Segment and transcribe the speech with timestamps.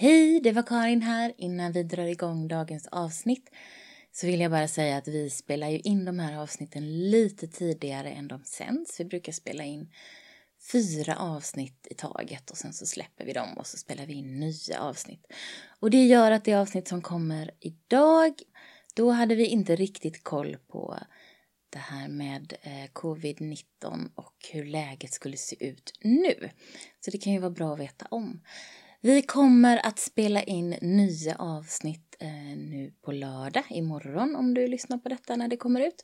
[0.00, 1.34] Hej, det var Karin här.
[1.36, 3.50] Innan vi drar igång dagens avsnitt
[4.12, 8.10] så vill jag bara säga att vi spelar ju in de här avsnitten lite tidigare
[8.10, 9.00] än de sänds.
[9.00, 9.92] Vi brukar spela in
[10.72, 14.40] fyra avsnitt i taget och sen så släpper vi dem och så spelar vi in
[14.40, 15.26] nya avsnitt.
[15.80, 18.32] Och det gör att det avsnitt som kommer idag,
[18.94, 20.98] då hade vi inte riktigt koll på
[21.70, 26.50] det här med eh, covid-19 och hur läget skulle se ut nu.
[27.00, 28.40] Så det kan ju vara bra att veta om.
[29.00, 34.98] Vi kommer att spela in nya avsnitt eh, nu på lördag, imorgon om du lyssnar
[34.98, 36.02] på detta när det kommer ut.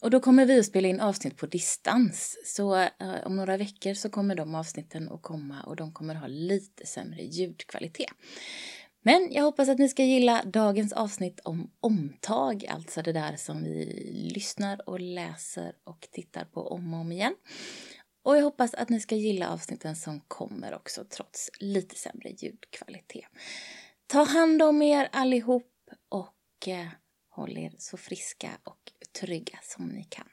[0.00, 2.38] Och då kommer vi att spela in avsnitt på distans.
[2.44, 2.90] Så eh,
[3.24, 7.22] om några veckor så kommer de avsnitten att komma och de kommer ha lite sämre
[7.22, 8.10] ljudkvalitet.
[9.02, 13.64] Men jag hoppas att ni ska gilla dagens avsnitt om omtag, alltså det där som
[13.64, 13.84] vi
[14.34, 17.34] lyssnar och läser och tittar på om och om igen.
[18.22, 23.28] Och jag hoppas att ni ska gilla avsnitten som kommer också trots lite sämre ljudkvalitet.
[24.06, 25.72] Ta hand om er allihop
[26.08, 26.88] och eh,
[27.30, 30.28] håll er så friska och trygga som ni kan.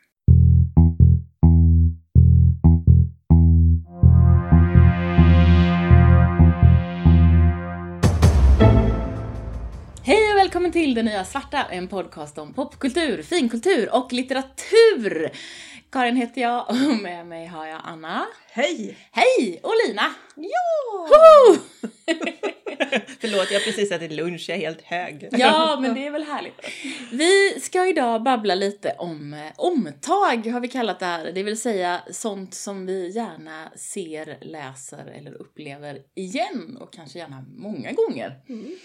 [10.38, 15.32] Och välkommen till Det Nya Svarta, en podcast om popkultur, finkultur och litteratur.
[15.92, 18.26] Karin heter jag och med mig har jag Anna.
[18.52, 18.98] Hej!
[19.12, 19.60] Hej!
[19.64, 20.02] Och Lina.
[20.36, 21.08] Ja!
[23.20, 25.30] Förlåt, jag har precis ätit lunch, jag är helt hög.
[25.32, 26.62] Ja, men det är väl härligt.
[27.12, 31.32] Vi ska idag babbla lite om eh, omtag, har vi kallat det här.
[31.32, 37.46] Det vill säga sånt som vi gärna ser, läser eller upplever igen och kanske gärna
[37.56, 38.42] många gånger.
[38.50, 38.76] Mm.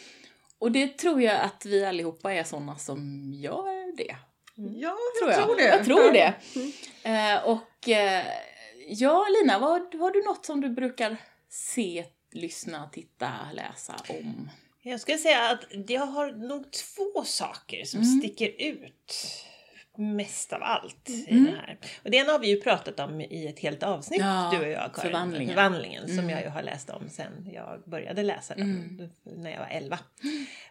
[0.63, 4.17] Och det tror jag att vi allihopa är såna som gör det.
[4.55, 5.45] Ja, Tror jag jag.
[5.47, 5.63] tror det.
[5.69, 6.35] Jag tror det.
[7.05, 7.37] Mm.
[7.37, 8.25] Eh, och eh,
[8.89, 11.17] ja, Lina, vad, har du något som du brukar
[11.49, 14.51] se, lyssna, titta, läsa om?
[14.83, 18.21] Jag skulle säga att jag har nog två saker som Mm.
[18.21, 19.15] sticker ut
[19.97, 21.45] mest av allt i Mm.
[21.45, 21.79] det här.
[22.05, 24.69] Och det ena har vi ju pratat om i ett helt avsnitt, Ja, du och
[24.73, 25.11] jag Karin.
[25.11, 25.49] förvandlingen.
[25.55, 26.31] Förvandlingen, som Mm.
[26.31, 29.11] jag ju har läst om sen jag började läsa den, Mm.
[29.43, 29.99] när jag var 11.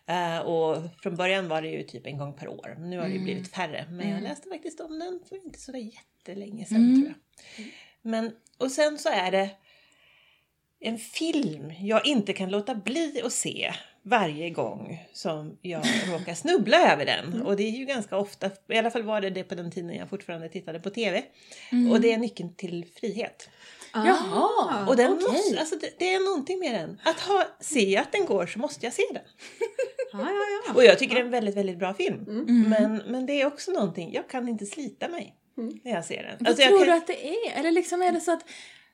[0.06, 3.10] Eh, och från början var det ju typ en gång per år, nu har det
[3.10, 3.24] ju Mm.
[3.26, 3.86] blivit färre.
[3.90, 4.24] Men jag Mm.
[4.24, 6.96] läste faktiskt om den för inte så jättelänge sedan Mm.
[6.96, 7.66] tror jag.
[8.02, 9.50] Men, och sen så är det
[10.80, 13.74] en film jag inte kan låta bli att se
[14.04, 17.42] varje gång som jag råkar snubbla över den.
[17.42, 19.96] Och det är ju ganska ofta, i alla fall var det det på den tiden
[19.96, 21.24] jag fortfarande tittade på TV.
[21.72, 21.92] Mm.
[21.92, 23.50] Och det är Nyckeln till frihet.
[23.94, 24.86] Jaha.
[24.88, 25.28] Och den okej.
[25.32, 27.02] måste, alltså det, det är någonting med den.
[27.04, 29.24] Att ha, se att den går så måste jag se den.
[30.14, 30.74] Ja, ja, ja.
[30.74, 32.26] Och jag tycker det är en väldigt, väldigt bra film.
[32.28, 32.70] Mm.
[32.70, 35.80] Men, men det är också någonting, jag kan inte slita mig Mm.
[35.84, 36.36] när jag ser den.
[36.40, 37.60] Vad Alltså jag tror kan, du att det är?
[37.60, 38.44] Eller liksom är det så att...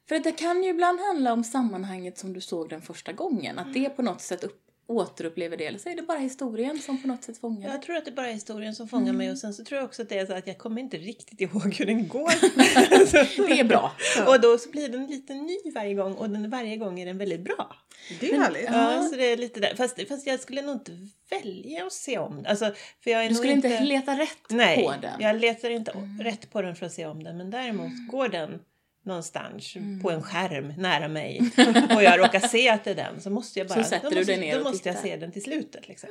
[0.07, 3.59] För att det kan ju ibland handla om sammanhanget som du såg den första gången.
[3.59, 5.65] Att det på något sätt upp, återupplever det.
[5.65, 8.11] Eller så är det bara historien som på något sätt fångar Jag tror att det
[8.11, 9.17] bara är historien som fångar Mm.
[9.17, 10.97] mig och sen så tror jag också att det är så att jag kommer inte
[10.97, 12.31] riktigt ihåg hur den går.
[13.47, 13.91] Det är bra.
[14.27, 17.17] och då så blir den lite ny varje gång och den, varje gång är den
[17.17, 17.75] väldigt bra.
[18.19, 18.63] Det är härligt.
[18.65, 19.75] Ja, så det är lite där.
[19.75, 20.91] Fast, fast jag skulle nog inte
[21.29, 22.45] välja att se om den.
[22.45, 22.73] Alltså,
[23.03, 25.21] för jag är Du nog skulle inte leta rätt Nej, på den.
[25.21, 26.21] jag letar inte Mm.
[26.21, 27.37] rätt på den för att se om den.
[27.37, 28.59] Men däremot går den
[29.07, 29.99] någonstans Mm.
[30.01, 31.41] på en skärm nära mig
[31.95, 34.09] och jag råkar se att det är den så måste jag bara Så sätter då
[34.09, 35.87] du måste, dig ner då och måste jag se den till slutet.
[35.87, 36.09] Liksom.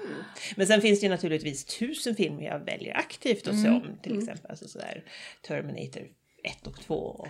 [0.56, 3.82] Men sen finns det ju naturligtvis tusen filmer jag väljer aktivt att se Mm.
[3.82, 3.98] om.
[4.02, 5.04] Till exempel alltså sådär,
[5.46, 6.02] Terminator
[6.44, 7.28] 1 och 2 och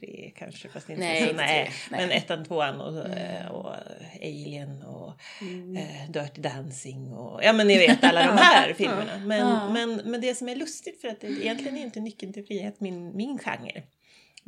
[0.00, 0.68] 3 kanske.
[0.68, 1.64] Fast inte Nej, så, inte nej.
[1.64, 1.72] tre.
[1.90, 2.00] Nej.
[2.06, 3.18] Men ettan, tvåan och, Mm.
[3.18, 5.76] eh, och eh, Alien och Mm.
[5.76, 9.18] eh, Dirty Dancing och ja men ni vet alla de här filmerna.
[9.26, 12.46] Men, men, men det som är lustigt för att det egentligen är inte Nyckeln till
[12.46, 13.82] frihet min, min genre.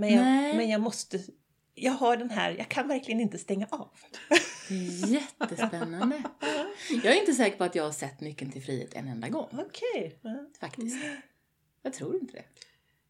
[0.01, 0.57] Men jag, Nej.
[0.57, 1.21] men jag måste,
[1.75, 3.91] jag har den här, jag kan verkligen inte stänga av.
[5.09, 6.23] Jättespännande.
[7.03, 9.49] Jag är inte säker på att jag har sett Nyckeln till frihet en enda gång.
[9.53, 10.19] Okej.
[10.23, 10.47] Ja.
[10.61, 11.05] Faktiskt.
[11.83, 12.45] Jag tror inte det.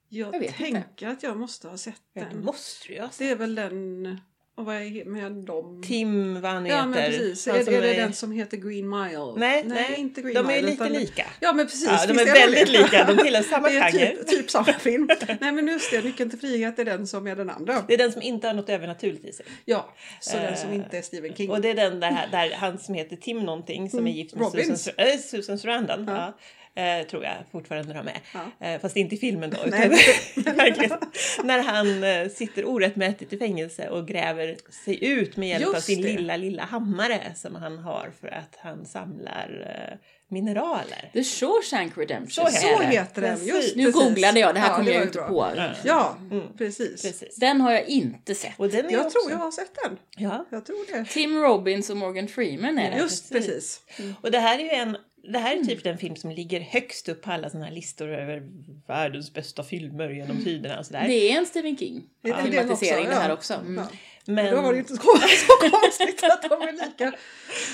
[0.08, 2.44] Jag, Jag tänker att jag måste ha sett Ja, det den.
[2.44, 3.18] måste du ju ha sett.
[3.18, 4.20] Det är väl den...
[4.60, 5.82] Och vad är med dem?
[5.86, 7.18] Tim, vad han Ja men heter.
[7.18, 7.46] precis.
[7.46, 9.32] Han Är, är det den som heter Green Mile?
[9.36, 10.00] Nej, nej, nej.
[10.00, 10.58] inte Green De är Mile.
[10.60, 11.26] ju lite utan- lika.
[11.40, 11.88] Ja men precis.
[11.88, 12.72] Ja, de är väldigt det.
[12.72, 14.06] lika, de tillhör samma är genre.
[14.16, 15.08] typ, typ samma film.
[15.40, 17.84] nej men just det, Nyckeln till frihet är den som är den andra.
[17.88, 19.46] Det är den som inte har något övernaturligt i sig.
[19.64, 21.50] Ja, så den som Eh, inte är Stephen King.
[21.50, 24.34] Och det är den där, där han som heter Tim någonting som är Mm, gift
[24.34, 24.84] med Robbins.
[24.84, 26.04] Susan, äh, Susan Sarandon.
[26.08, 26.14] Ja.
[26.16, 26.38] Ja.
[26.74, 28.20] Eh, tror jag fortfarande de är.
[28.60, 28.66] Ja.
[28.66, 29.56] Eh, fast inte i filmen då.
[29.66, 29.80] Utan,
[30.56, 30.98] verkligen.
[31.44, 35.86] När han eh, sitter orättmätigt i fängelse och gräver sig ut med hjälp av Just
[35.86, 36.08] sin det.
[36.12, 41.10] lilla, lilla hammare som han har för att han samlar eh, mineraler.
[41.12, 42.46] The Shawshank Redemption.
[42.46, 43.54] Så Så heter den, Precis.
[43.54, 44.02] just Nu precis.
[44.02, 45.28] googlade jag, det här Ja, kom det jag inte bra.
[45.28, 45.52] på.
[45.56, 45.70] Ja.
[45.84, 46.44] Ja, Mm.
[46.58, 47.02] precis.
[47.02, 47.36] Precis.
[47.36, 48.52] Den har jag inte sett.
[48.56, 49.18] Och den är Jag också...
[49.18, 49.98] tror jag har sett den.
[50.16, 50.46] Ja.
[50.50, 51.04] Jag tror det.
[51.10, 52.96] Tim Robbins och Morgan Freeman är det.
[52.96, 53.80] Just precis.
[53.96, 54.14] precis.
[54.22, 57.08] Och det här är ju en det här är typ den film som ligger högst
[57.08, 58.42] upp på alla såna här listor över
[58.86, 61.08] världens bästa filmer genom tiderna och sådär.
[61.08, 63.54] Det är en Stephen King filmatisering det här också.
[63.54, 63.84] Mm.
[64.24, 67.12] Men, Då var det ju inte så konstigt att de är lika.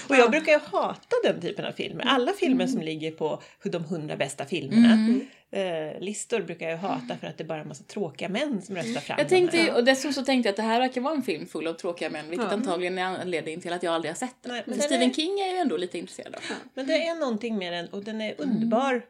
[0.09, 2.05] och jag brukar ju hata den typen av filmer.
[2.05, 4.93] Alla filmer som ligger på de hundra bästa filmerna.
[4.93, 5.27] Mm.
[5.51, 8.77] Eh, listor brukar jag hata för att det bara är en massa tråkiga män som
[8.77, 9.29] röstar fram Jag här.
[9.29, 11.73] tänkte, och dessutom så tänkte jag att det här verkar vara en film full av
[11.75, 12.53] tråkiga män, vilket Ja.
[12.53, 14.53] antagligen är anledningen till att jag aldrig har sett den.
[14.53, 16.41] Nej, men den Stephen är- King är jag ju ändå lite intresserad av.
[16.75, 19.03] Men det är någonting med den och den är underbar.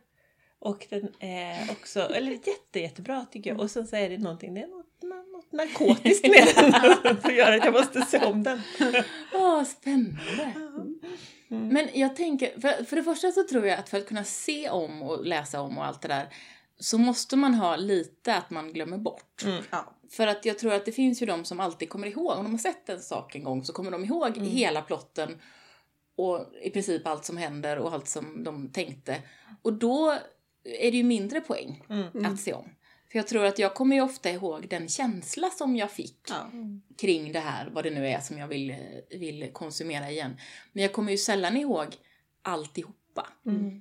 [0.58, 3.60] Och den är också, eller jätte, jättebra tycker jag.
[3.60, 4.66] Och sen så är det någonting, det är
[5.14, 6.72] något, narkotiskt med
[7.04, 8.60] den som gör att jag måste se om den.
[9.34, 10.52] Åh, spännande!
[11.48, 14.70] Men jag tänker, för, för det första så tror jag att för att kunna se
[14.70, 16.28] om och läsa om och allt det där
[16.78, 19.44] så måste man ha lite att man glömmer bort.
[19.70, 19.92] Ja.
[20.10, 22.52] För att jag tror att det finns ju de som alltid kommer ihåg, om de
[22.52, 25.40] har sett en sak en gång så kommer de ihåg hela plotten
[26.16, 29.22] och i princip allt som händer och allt som de tänkte.
[29.62, 30.10] Och då
[30.64, 31.84] är det ju mindre poäng
[32.24, 32.70] att se om.
[33.16, 36.50] För jag tror att jag kommer ju ofta ihåg den känsla som jag fick Ja.
[36.98, 38.74] kring det här, vad det nu är som jag vill,
[39.10, 40.36] vill konsumera igen.
[40.72, 41.86] Men jag kommer ju sällan ihåg
[42.42, 43.26] alltihopa.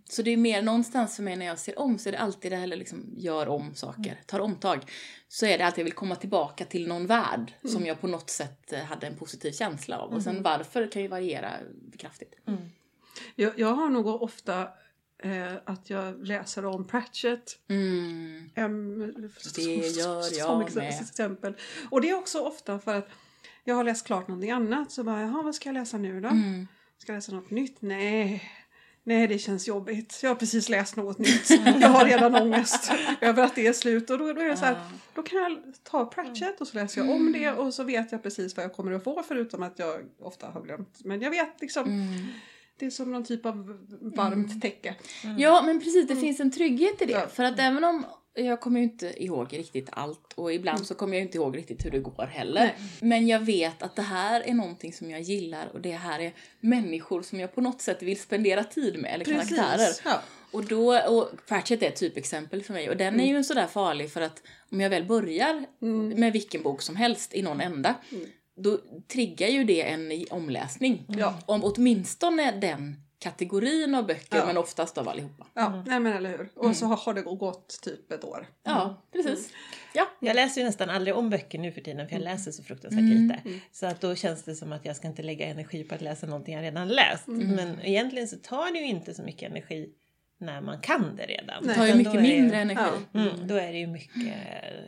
[0.09, 2.51] Så det är mer någonstans för mig när jag ser om så är det alltid
[2.51, 4.79] det här liksom gör om saker, tar omtag.
[5.27, 8.29] Så är det att jag vill komma tillbaka till någon värld som jag på något
[8.29, 10.13] sätt eh, hade en positiv känsla av.
[10.13, 11.51] Och sen varför kan ju variera
[11.97, 12.35] kraftigt.
[13.35, 14.67] Jag, jag har nog ofta
[15.23, 17.57] eh, att jag läser om Pratchett.
[17.69, 18.49] Mm.
[18.55, 18.99] Um,
[19.55, 20.89] Det gör som jag ex- med.
[21.01, 21.53] exempel.
[21.89, 23.09] Och det är också ofta för att
[23.63, 26.27] jag har läst klart någonting annat så bara, jaha vad ska jag läsa nu då?
[26.29, 26.67] Mm.
[26.97, 27.77] Ska jag läsa något nytt?
[27.81, 28.51] Nej.
[29.07, 30.19] Nej, det känns jobbigt.
[30.23, 31.49] Jag har precis läst något nytt.
[31.81, 32.91] Jag har redan ångest
[33.21, 34.09] över att det är slut.
[34.09, 34.77] Och då, då är det så här,
[35.13, 38.23] då kan jag ta Pratchett och så läser jag om det och så vet jag
[38.23, 40.99] precis vad jag kommer att få förutom att jag ofta har glömt.
[41.03, 42.25] Men jag vet liksom, Mm.
[42.79, 43.55] Det är som någon typ av
[44.01, 44.95] varmt täcke.
[45.37, 46.07] Ja, men precis.
[46.07, 47.11] Det finns en trygghet i det.
[47.11, 47.27] Ja.
[47.27, 48.05] För att även om
[48.35, 51.85] jag kommer ju inte ihåg riktigt allt och ibland så kommer jag inte ihåg riktigt
[51.85, 52.61] hur det går heller.
[52.61, 52.75] Nej.
[53.01, 56.33] Men jag vet att det här är någonting som jag gillar och det här är
[56.59, 59.89] människor som jag på något sätt vill spendera tid med, eller karaktärer.
[60.05, 60.21] Ja.
[60.51, 64.11] Och då, och Pratchett är ett typexempel för mig och den är ju sådär farlig
[64.11, 65.65] för att om jag väl börjar
[66.15, 67.95] med vilken bok som helst i någon ända
[68.55, 71.05] då triggar ju det en omläsning.
[71.07, 71.39] Ja.
[71.45, 74.45] Om åtminstone den kategorin av böcker Ja.
[74.45, 75.47] men oftast av allihopa.
[75.53, 76.49] Ja, nej men eller hur.
[76.55, 78.47] Och så har, har det gått typ ett år.
[78.63, 79.49] Ja, precis.
[79.93, 80.07] Ja.
[80.19, 83.03] Jag läser ju nästan aldrig om böcker nu för tiden för jag läser så fruktansvärt
[83.03, 83.41] lite.
[83.71, 86.27] Så att då känns det som att jag ska inte lägga energi på att läsa
[86.27, 87.27] någonting jag redan läst.
[87.27, 89.89] Men egentligen så tar det ju inte så mycket energi
[90.37, 91.67] när man kan det redan.
[91.67, 92.81] Det tar ju mycket ju- mindre energi.
[93.11, 93.19] Ja.
[93.21, 94.33] Mm, då är det ju mycket,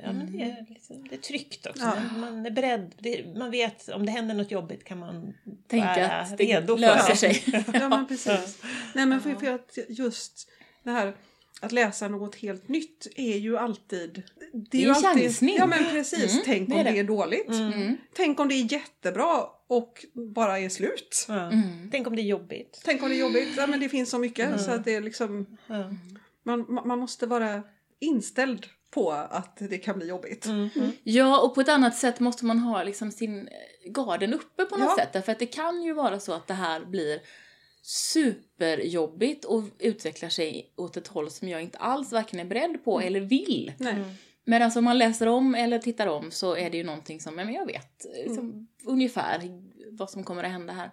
[0.04, 1.84] ja men det är, liksom, det är tryggt också.
[1.84, 1.96] Ja.
[2.18, 5.34] Man är beredd, det, man vet om det händer något jobbigt kan man
[5.68, 7.16] Tänka vara att det redo för löser det.
[7.18, 7.64] sig.
[7.74, 8.62] Ja men precis.
[8.96, 10.50] Nej men för, för att just
[10.84, 11.14] det här
[11.62, 14.24] att läsa något helt nytt är ju alltid...
[14.72, 15.56] Det är ju alltid, chansning.
[15.58, 16.32] Ja men precis.
[16.34, 16.92] Mm, Tänk det om är det.
[16.92, 17.00] det.
[17.00, 17.50] är dåligt.
[17.50, 17.98] Mm.
[18.14, 20.06] Tänk om det är jättebra och
[20.36, 21.26] bara är slut.
[21.30, 21.90] Mm.
[21.92, 22.82] Tänk om det är jobbigt.
[22.86, 23.50] Tänk om det är jobbigt.
[23.58, 24.60] Ja men det finns så mycket Mm.
[24.60, 25.58] så att det är liksom...
[25.68, 25.90] Ja.
[26.44, 27.64] Man, man måste vara
[28.00, 30.46] inställd på att det kan bli jobbigt.
[30.46, 30.70] Mm.
[31.04, 33.50] Ja, och på ett annat sätt måste man ha liksom sin
[33.96, 35.04] garden uppe på något Ja.
[35.04, 35.14] sätt.
[35.14, 37.20] Därför att det kan ju vara så att det här blir
[37.88, 43.02] superjobbigt och utvecklar sig åt ett håll som jag inte alls varken är beredd på
[43.02, 43.74] eller vill.
[43.78, 43.96] Nej.
[44.46, 47.38] Men alltså om man läser om eller tittar om så är det ju någonting som,
[47.40, 49.42] ja, men jag vet liksom, ungefär
[49.92, 50.92] vad som kommer att hända här.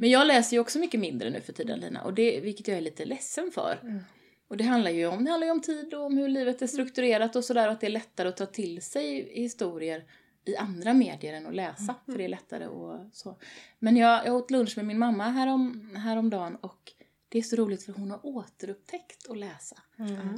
[0.00, 2.76] Men jag läser ju också mycket mindre nu för tiden Lina, och det, vilket jag
[2.76, 4.02] är lite ledsen för.
[4.48, 6.66] Och det handlar ju om, det handlar ju om tid och om hur livet är
[6.66, 10.04] strukturerat och sådär och att det är lättare att ta till sig historier
[10.44, 13.36] i andra medier än att läsa, för det är lättare och så.
[13.78, 16.92] Men jag, jag åt lunch med min mamma härom, häromdagen och
[17.28, 19.76] det är så roligt för hon har återupptäckt att läsa.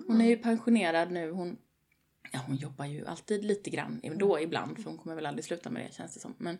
[0.07, 1.57] Hon är ju pensionerad nu, hon
[2.33, 5.71] Ja, hon jobbar ju alltid lite grann ändå ibland, för hon kommer väl aldrig sluta
[5.71, 6.35] med det känns det som.
[6.39, 6.59] Men,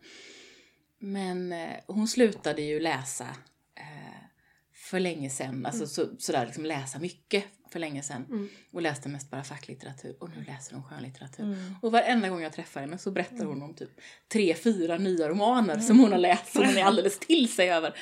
[0.99, 3.27] men eh, hon slutade ju läsa
[4.95, 8.49] för länge sedan, alltså så, sådär liksom läsa mycket för länge sedan.
[8.73, 11.57] Och läste mest bara facklitteratur och nu läser hon skönlitteratur.
[11.83, 14.01] Och varenda gång jag träffar henne så berättar hon om typ
[14.33, 17.95] tre, fyra nya romaner som hon har läst som hon är alldeles till sig över.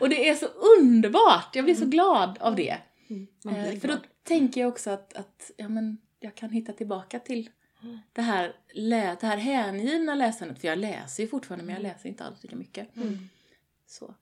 [0.00, 1.56] Och det är så underbart!
[1.56, 2.78] Jag blir så glad av det.
[3.46, 7.50] Eh, för då, tänker jag också att, att ja, men jag kan hitta tillbaka till
[8.12, 10.60] det här, lä, det här hängivna läsandet.
[10.60, 12.88] För jag läser ju fortfarande men jag läser inte alls lika mycket.
[13.86, 14.14] Så.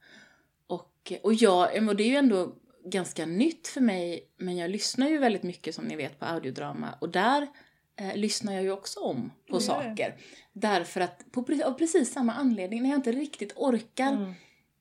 [1.23, 2.53] Och, jag, och det är ju ändå
[2.85, 6.95] ganska nytt för mig men jag lyssnar ju väldigt mycket som ni vet på audiodrama
[7.01, 7.47] och där
[7.97, 9.61] eh, lyssnar jag ju också om på Ja.
[9.61, 10.17] saker.
[10.53, 14.33] Därför att, på, av precis samma anledning, när jag inte riktigt orkar Mm.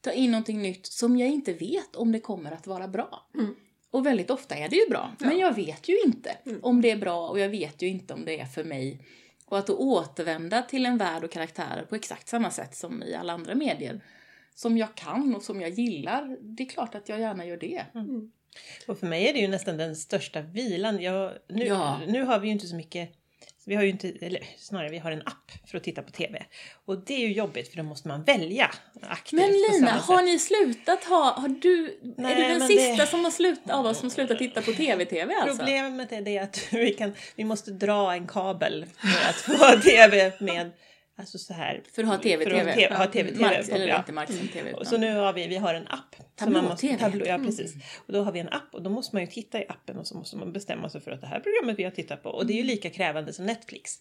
[0.02, 3.28] ta in någonting nytt som jag inte vet om det kommer att vara bra.
[3.36, 3.56] Mm.
[3.92, 6.60] Och väldigt ofta är det ju bra, men jag vet ju inte Mm.
[6.64, 9.00] om det är bra och jag vet ju inte om det är för mig.
[9.46, 13.16] Och att då återvända till en värld och karaktärer på exakt samma sätt som i
[13.16, 14.02] alla andra medier,
[14.58, 17.86] som jag kan och som jag gillar, det är klart att jag gärna gör det.
[18.88, 21.02] Och för mig är det ju nästan den största vilan.
[21.02, 22.00] Jag, nu, Ja.
[22.08, 23.10] nu har vi ju inte så mycket
[23.66, 26.46] vi har ju inte, eller snarare vi har en app för att titta på TV.
[26.86, 28.72] Och det är ju jobbigt för då måste man välja
[29.02, 33.08] aktivt Men Lina, har ni slutat ha, har du, är Nej, du den sista det-
[33.08, 35.58] som har slutat, av oss som slutat titta på TV-TV alltså?
[35.58, 40.32] Problemet är det att vi, kan, vi måste dra en kabel för att få TV
[40.40, 40.72] med
[41.20, 41.82] Alltså så här.
[41.94, 42.74] För att ha TV-TV.
[42.74, 43.98] För att ha TV, ha TV, Marks, på- eller ja.
[43.98, 44.74] inte marksänd-TV.
[44.74, 46.16] Och utan- Så nu har vi, vi har en app.
[46.40, 46.98] Tablå-TV.
[46.98, 47.74] Tablå, ja, precis.
[48.08, 50.08] Och då har vi en app och då måste man ju titta i appen och
[50.08, 52.30] så måste man bestämma sig för att det här programmet vi har tittat på.
[52.30, 54.00] Och det är ju lika krävande som Netflix.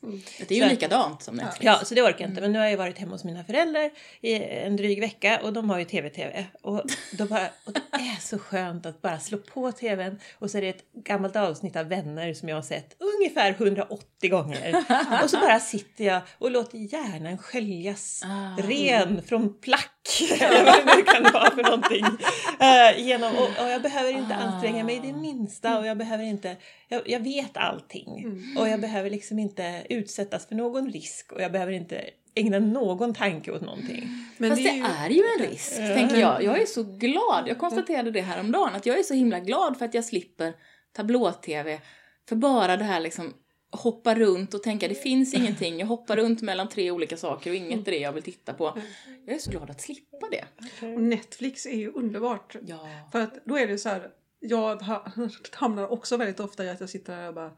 [0.48, 1.64] Det är ju Så- likadant som Netflix.
[1.64, 2.40] Ja, så det orkar jag inte.
[2.40, 3.90] Men nu har jag varit hemma hos mina föräldrar
[4.20, 6.46] i en dryg vecka och de har ju TV-TV.
[6.62, 6.82] Och,
[7.18, 10.62] då bara, och det är så skönt att bara slå på TVn och så är
[10.62, 14.84] det ett gammalt avsnitt av Vänner som jag har sett ungefär 180 gånger.
[15.22, 18.62] Och så bara sitter jag och låter hjärnan sköljas Ah.
[18.62, 19.92] ren från plack.
[20.40, 22.04] Eller vad det nu kan vara för någonting.
[22.60, 24.38] Eh, genom, och, och jag behöver inte Ah.
[24.38, 26.56] anstränga mig det minsta och jag behöver inte,
[26.88, 28.40] jag, jag vet allting.
[28.58, 32.04] Och jag behöver liksom inte utsättas för någon risk och jag behöver inte
[32.34, 34.08] ägna någon tanke åt någonting.
[34.38, 35.16] Men Fast det det är är ju...
[35.16, 36.42] ju, en risk, tänker jag.
[36.42, 37.44] Jag är så glad.
[37.48, 40.04] Jag konstaterade det här om dagen att jag är så himla glad för att jag
[40.04, 40.52] slipper
[40.96, 41.80] tablå-tv.
[42.28, 43.34] För bara det här liksom
[43.70, 45.78] hoppa runt och tänka det finns ingenting.
[45.78, 48.78] Jag hoppar runt mellan tre olika saker och inget är det jag vill titta på.
[49.26, 50.44] Jag är så glad att slippa det.
[50.82, 52.56] Och Netflix är ju underbart.
[52.66, 52.88] Ja.
[53.12, 55.12] För att då är det så här, jag ha-
[55.52, 57.52] hamnar också väldigt ofta i att jag sitter här och bara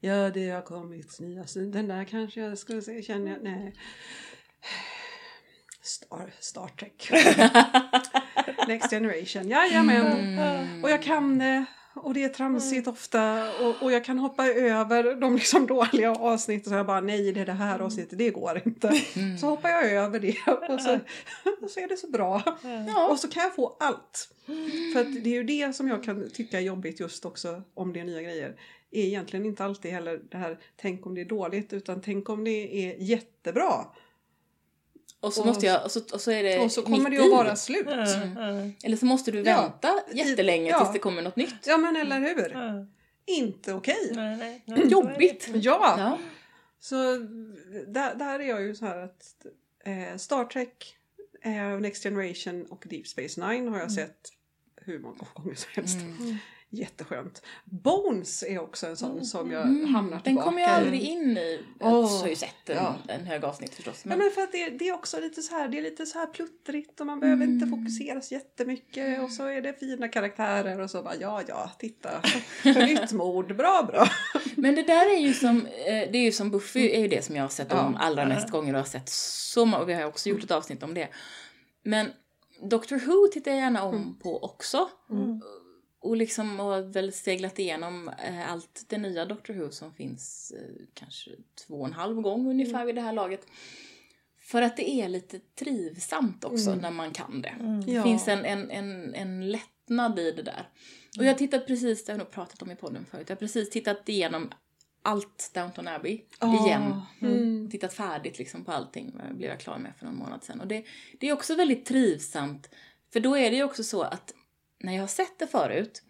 [0.00, 1.44] Ja, det har kommit nya.
[1.54, 3.74] Den där kanske jag skulle se, känner jag, nej.
[5.82, 7.10] Star, Star Trek.
[8.68, 10.38] Next Generation, jajamän.
[10.84, 11.64] Och jag kan det.
[11.94, 13.50] Och det är tramsigt ofta.
[13.60, 16.70] Och, och jag kan hoppa över de liksom dåliga avsnitten.
[16.70, 18.92] Så jag bara, nej det är det här avsnittet, det går inte.
[19.40, 20.36] Så hoppar jag över det.
[20.74, 20.98] Och så,
[21.62, 22.42] och så är det så bra.
[22.86, 23.08] Ja.
[23.08, 24.28] Och så kan jag få allt.
[24.92, 28.00] För det är ju det som jag kan tycka är jobbigt just också om det
[28.00, 28.56] är nya grejer.
[28.90, 32.44] Är egentligen inte alltid heller det här tänk om det är dåligt utan tänk om
[32.44, 33.84] det är jättebra.
[35.24, 37.16] Och så Och- måste jag, och så, och så är det Och så kommer det
[37.16, 37.20] i.
[37.20, 37.86] att vara slut.
[38.84, 39.62] Eller så måste du Ja.
[39.62, 40.78] vänta jättelänge Ja.
[40.78, 41.54] tills det kommer något nytt.
[41.66, 42.50] Ja men eller hur?
[42.54, 42.86] Ja.
[43.26, 44.10] Inte okej.
[44.14, 44.90] Nej, nej, nej, så är det.
[44.90, 45.48] Jobbigt.
[45.54, 45.94] Ja.
[45.98, 46.18] Ja.
[46.80, 46.94] Så
[47.86, 49.46] där, där är jag ju så här att
[49.84, 50.96] eh, Star Trek,
[51.42, 54.18] eh, Next Generation och Deep Space Nine har jag sett
[54.76, 55.96] hur många gånger som helst.
[56.74, 56.80] Mm.
[56.82, 57.42] Jätteskönt.
[57.64, 59.94] Bones är också en sån som jag Mm.
[59.94, 61.60] hamnar Den tillbaka kommer jag aldrig in i.
[61.80, 62.94] Jag Åh, har ju sett en, ja.
[63.08, 64.00] en hög avsnitt förstås.
[64.04, 66.06] Ja, Men, men för att det, det är också lite så här, det är lite
[66.06, 67.78] så här pluttrigt och man behöver inte Mm.
[67.80, 72.10] fokusera så jättemycket och så är det fina karaktärer och så bara ja ja, titta,
[72.64, 74.08] nytt mord, bra bra.
[74.56, 77.24] men det där är ju som, eh, det är ju som Buffy är ju det
[77.24, 77.98] som jag har sett om Ja.
[78.06, 80.82] allra mest gånger och har sett så många, och vi har också gjort ett avsnitt
[80.82, 81.08] om det.
[81.82, 82.06] Men
[82.70, 84.88] Doctor Who tittar jag gärna om på också.
[86.04, 90.84] Och liksom har väl seglat igenom eh, allt det nya Doctor Who som finns eh,
[90.94, 91.30] kanske
[91.66, 93.46] två och en halv gång ungefär vid det här laget.
[94.38, 97.54] För att det är lite trivsamt också när man kan det.
[97.86, 98.02] Det Ja.
[98.02, 100.68] finns en, en, en, en lättnad i det där.
[101.18, 103.36] Och jag har tittat precis, det har jag nog pratat om i podden förut, jag
[103.36, 104.50] har precis tittat igenom
[105.02, 106.20] allt Downton Abbey
[106.64, 107.00] igen.
[107.20, 107.70] Mm.
[107.70, 110.60] Tittat färdigt liksom på allting, det blev jag klar med för någon månad sedan.
[110.60, 110.84] Och det,
[111.20, 112.70] det är också väldigt trivsamt,
[113.12, 114.34] för då är det ju också så att
[114.84, 116.02] när jag har sett det förut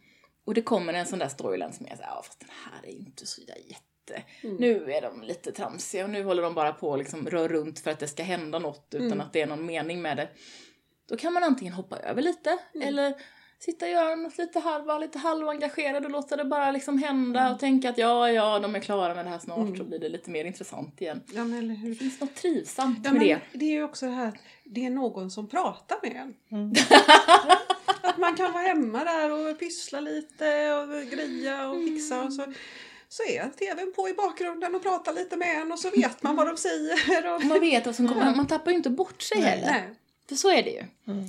[0.46, 2.92] och det kommer en sån där storyline som så här, ja fast den här är
[2.92, 4.22] ju inte så jätte...
[4.42, 7.78] Nu är de lite tramsiga och nu håller de bara på och liksom rör runt
[7.78, 10.28] för att det ska hända något utan att det är någon mening med det.
[11.08, 13.14] Då kan man antingen hoppa över lite eller
[13.58, 17.52] sitta och göra något lite halv, vara lite halvengagerad och låta det bara liksom hända
[17.52, 20.08] och tänka att ja, ja, de är klara med det här snart så blir det
[20.08, 21.22] lite mer intressant igen.
[21.34, 21.88] Ja men eller hur.
[21.88, 23.58] Det finns något trivsamt Ja, med det.
[23.58, 26.34] det är ju också det här att det är någon som pratar med en.
[28.04, 32.52] att man kan vara hemma där och pyssla lite och greja och fixa och så,
[33.08, 36.36] så är tvn på i bakgrunden och pratar lite med en och så vet man
[36.36, 37.34] vad de säger.
[37.34, 39.66] Och, man vet vad som kommer, man tappar ju inte bort sig heller.
[39.70, 39.94] nej.
[40.28, 40.84] För så är det ju.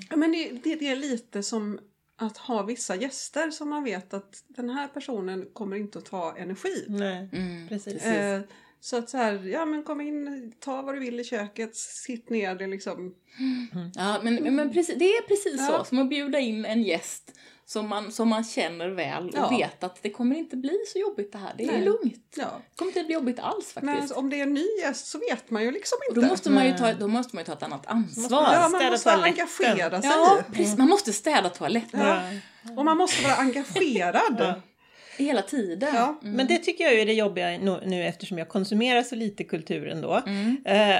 [0.10, 1.79] Ja, men det, det, det är lite som
[2.17, 6.38] att ha vissa gäster som man vet att den här personen kommer inte att ta
[6.38, 6.86] energi.
[6.88, 8.03] Nej, Mm, precis.
[8.05, 8.41] Eh,
[8.79, 12.29] så att så här, ja men kom in, ta vad du vill i köket, sitt
[12.29, 13.15] ner, det liksom.
[13.96, 15.77] Ja, men, men precis, det är precis Ja.
[15.79, 15.84] så.
[15.84, 17.32] Som att bjuda in en gäst
[17.67, 19.50] som man, som man känner väl och Ja.
[19.58, 21.53] vet att det kommer inte bli så jobbigt det här.
[21.58, 21.82] Det är Nej.
[21.86, 22.34] lugnt.
[22.38, 22.44] Ja.
[22.44, 24.10] Det kommer inte bli jobbigt alls faktiskt.
[24.10, 26.22] Men om det är en ny gäst så vet man ju liksom och inte.
[26.22, 28.44] då måste, man ju ta, då måste man ju ta ett annat ansvar.
[28.53, 29.24] ja, man städa måste toaletten.
[29.41, 30.10] engagera sig.
[30.12, 30.77] Ja, precis.
[30.77, 32.32] Man måste städa toaletten Ja.
[32.63, 32.72] Ja.
[32.77, 34.62] Och man måste vara engagerad.
[35.17, 35.89] Hela tiden.
[35.95, 36.19] Ja.
[36.22, 36.34] Mm.
[36.36, 40.22] Men det tycker jag är det jobbiga nu eftersom jag konsumerar så lite kultur ändå.
[40.27, 40.57] Mm.
[40.65, 40.98] Eh,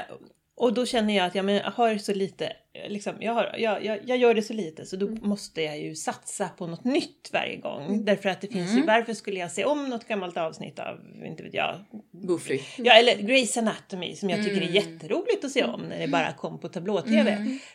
[0.58, 3.54] och då känner jag att jag, men, jag har så lite, eh, liksom, jag, har,
[3.58, 5.18] jag, jag, jag gör det så lite så då Mm.
[5.22, 7.84] måste jag ju satsa på något nytt varje gång.
[7.86, 8.04] Mm.
[8.04, 8.86] Därför att det finns ju, Mm.
[8.86, 11.84] varför skulle jag se om något gammalt avsnitt av, inte vet jag,
[12.26, 12.60] Buffy.
[12.78, 14.74] Ja, eller Grey's Anatomy som jag tycker är Mm.
[14.74, 17.30] jätteroligt att se om när det bara kom på tablå-tv.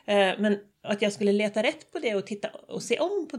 [0.05, 3.37] Eh, men att jag skulle leta rätt på det och titta och se om på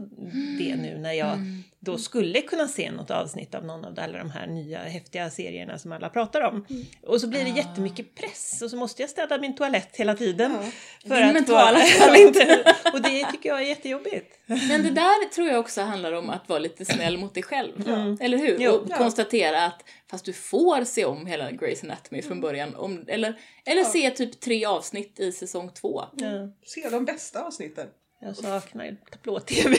[0.59, 1.63] det nu när jag Mm.
[1.79, 5.77] då skulle kunna se något avsnitt av någon av alla de här nya häftiga serierna
[5.79, 6.65] som alla pratar om.
[7.07, 7.55] Och så blir det Ah.
[7.55, 10.51] jättemycket press och så måste jag städa min toalett hela tiden.
[10.61, 10.69] Ja.
[11.09, 11.79] För Din att mentala
[12.17, 14.39] inte, och det tycker jag är jättejobbigt.
[14.45, 17.87] Men det där tror jag också handlar om att vara lite snäll mot dig själv.
[17.87, 18.17] Mm.
[18.21, 18.57] Eller hur?
[18.59, 18.71] Jo.
[18.71, 18.97] och Ja.
[18.97, 19.83] konstatera att
[20.13, 22.75] fast du får se om hela Grey's Anatomy från början.
[22.75, 23.89] Om, eller eller Ja.
[23.89, 26.03] se typ tre avsnitt i säsong två.
[26.17, 26.49] Ja.
[26.65, 27.87] Se de bästa avsnitten.
[28.21, 29.77] Jag saknar ju tablå-tv.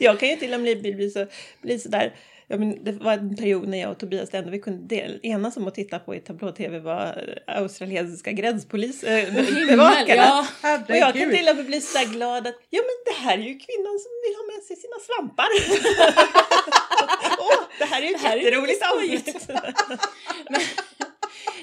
[0.00, 1.26] jag kan ju till och med bli, bli, så,
[1.62, 2.16] bli sådär.
[2.50, 5.20] Ja, men det var en period när jag och Tobias det enda vi kunde del,
[5.22, 9.34] enas om att titta på i tablå-tv var eh, australiensiska gränspolis, äh,
[9.68, 10.46] bevakarna.
[10.62, 10.78] ja.
[10.88, 13.42] Och jag kan till och med bli så glad att ja men det här är
[13.42, 15.48] ju kvinnan som vill ha med sig sina svampar.
[17.38, 19.48] Åh, det här är ju ett jätteroligt avsnitt.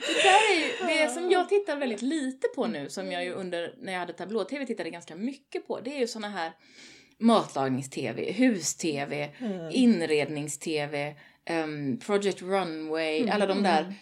[0.07, 3.33] Det där är ju det som jag tittar väldigt lite på nu, som jag ju
[3.33, 6.51] under, när jag hade tablå-tv tittade ganska mycket på, det är ju såna här
[7.19, 9.69] matlagnings-tv, hus-tv, Mm.
[9.71, 13.93] inrednings-tv, ehm, Project Runway, alla de där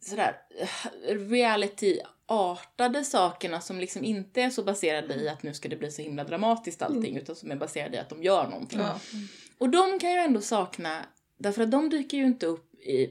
[0.00, 5.76] sådär eh, reality-artade sakerna som liksom inte är så baserade i att nu ska det
[5.76, 8.80] bli så himla dramatiskt allting, utan som är baserade i att de gör någonting.
[8.80, 9.00] Ja.
[9.58, 10.98] Och de kan jag ändå sakna,
[11.38, 13.10] därför att de dyker ju inte upp i, i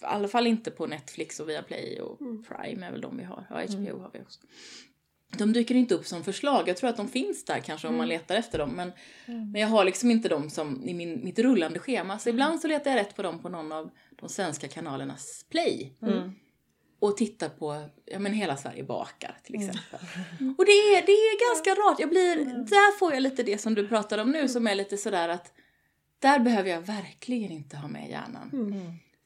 [0.00, 3.46] alla fall inte på Netflix och Viaplay och Prime är väl de vi har.
[3.50, 4.40] Ja, HBO har vi också.
[5.38, 6.68] De dyker inte upp som förslag.
[6.68, 8.70] Jag tror att de finns där kanske om man letar efter dem.
[8.70, 8.92] Men,
[9.26, 12.18] men jag har liksom inte dem som i min, mitt rullande schema.
[12.18, 15.92] Så ibland så letar jag rätt på dem på någon av de svenska kanalernas play.
[16.02, 16.32] Mm.
[16.98, 20.00] Och tittar på, ja men Hela Sverige bakar till exempel.
[20.58, 22.00] Och det är, det är ganska rart.
[22.00, 24.96] Jag blir, där får jag lite det som du pratade om nu som är lite
[24.96, 25.52] sådär att
[26.18, 28.50] där behöver jag verkligen inte ha med hjärnan.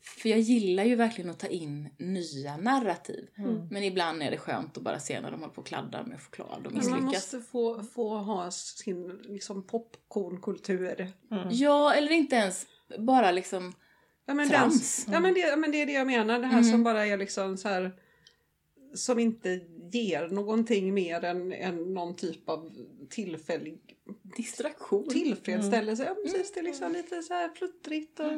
[0.00, 0.20] Mm.
[0.22, 3.28] För jag gillar ju verkligen att ta in nya narrativ.
[3.38, 3.68] Mm.
[3.70, 6.20] Men ibland är det skönt att bara se när de håller på och kladdar med
[6.22, 6.90] choklad och Men misslyckas.
[7.00, 11.12] man måste få, få ha sin liksom, popcornkultur.
[11.50, 12.66] Ja, eller inte ens
[12.98, 13.72] bara liksom...
[14.26, 15.04] Ja men, Trams.
[15.04, 16.38] Den, ja, men, det, men det är det jag menar.
[16.38, 16.70] Det här Mm.
[16.70, 17.92] som bara är liksom så här
[18.94, 19.60] som inte
[19.92, 22.72] ger någonting mer än, än någon typ av
[23.10, 23.80] tillfällig
[24.36, 25.08] Distraktion.
[25.08, 26.04] tillfredsställelse.
[26.04, 28.32] Ja, precis, det är liksom lite så här pluttrigt och...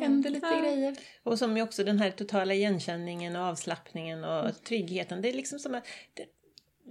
[0.00, 0.60] Händer lite Ja.
[0.60, 0.96] grejer.
[1.22, 5.22] Och som ju också den här totala igenkänningen och avslappningen och tryggheten.
[5.22, 6.24] Det är liksom som att det,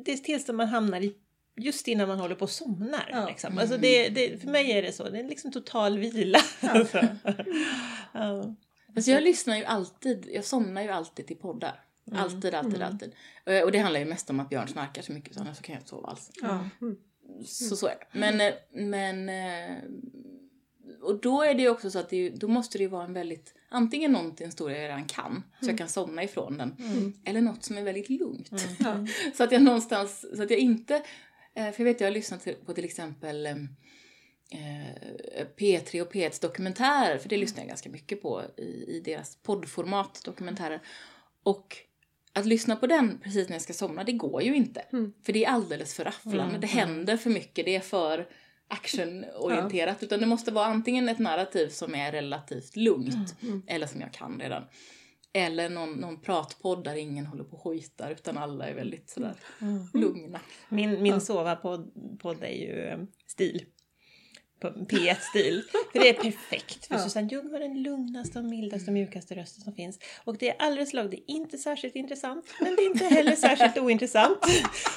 [0.06, 1.16] det är tills man hamnar i
[1.58, 3.10] just innan man håller på och somnar.
[3.12, 3.28] Ja.
[3.28, 3.58] Liksom.
[3.58, 6.40] Alltså det, det, för mig är det så, det är liksom total vila.
[6.62, 6.98] Alltså.
[8.14, 8.56] Ja.
[8.96, 11.80] Alltså jag lyssnar ju alltid, jag somnar ju alltid till poddar.
[12.16, 13.12] Alltid, alltid, alltid.
[13.46, 15.64] Eh, Och det handlar ju mest om att Björn snarkar så mycket så annars så
[15.64, 16.32] kan jag inte sova alls.
[16.42, 16.70] Ja.
[16.82, 16.98] Mm.
[17.46, 18.20] Så så är det.
[18.20, 19.30] Men, eh, men...
[21.02, 23.14] Och då är det ju också så att det, då måste det ju vara en
[23.14, 23.54] väldigt...
[23.70, 26.76] Antingen någonting stor jag redan kan, så jag kan somna ifrån den.
[27.26, 28.50] Eller något som är väldigt lugnt.
[28.80, 29.08] Ja.
[29.38, 30.96] Så att jag någonstans, så att jag inte...
[31.54, 33.56] eh, För jag vet, jag har lyssnat på till exempel eh,
[34.52, 39.36] eh, P3 och P1s dokumentärer, för det lyssnar jag ganska mycket på i, i deras
[39.36, 40.82] poddformat, dokumentärer.
[41.44, 41.78] Och
[42.34, 44.80] att lyssna på den precis när jag ska somna, det går ju inte.
[44.80, 45.14] Mm.
[45.24, 48.28] För det är alldeles för rafflande, det händer för mycket, det är för
[48.68, 50.04] actionorienterat.
[50.04, 53.36] Utan det måste vara antingen ett narrativ som är relativt lugnt,
[53.68, 54.64] eller som jag kan redan.
[55.34, 59.36] Eller någon, någon pratpodd där ingen håller på och hojtar utan alla är väldigt sådär
[59.94, 60.40] lugna.
[60.70, 63.66] Min, min sova-podd podd är ju eh, Stil.
[64.72, 65.64] På P1-stil.
[65.92, 66.86] För det är perfekt.
[66.86, 67.02] För Ja.
[67.02, 70.00] Susanne Ljung har den lugnaste och mildaste och mjukaste rösten som finns.
[70.24, 73.36] Och det är alldeles lag, det är inte särskilt intressant, men det är inte heller
[73.36, 74.38] särskilt ointressant.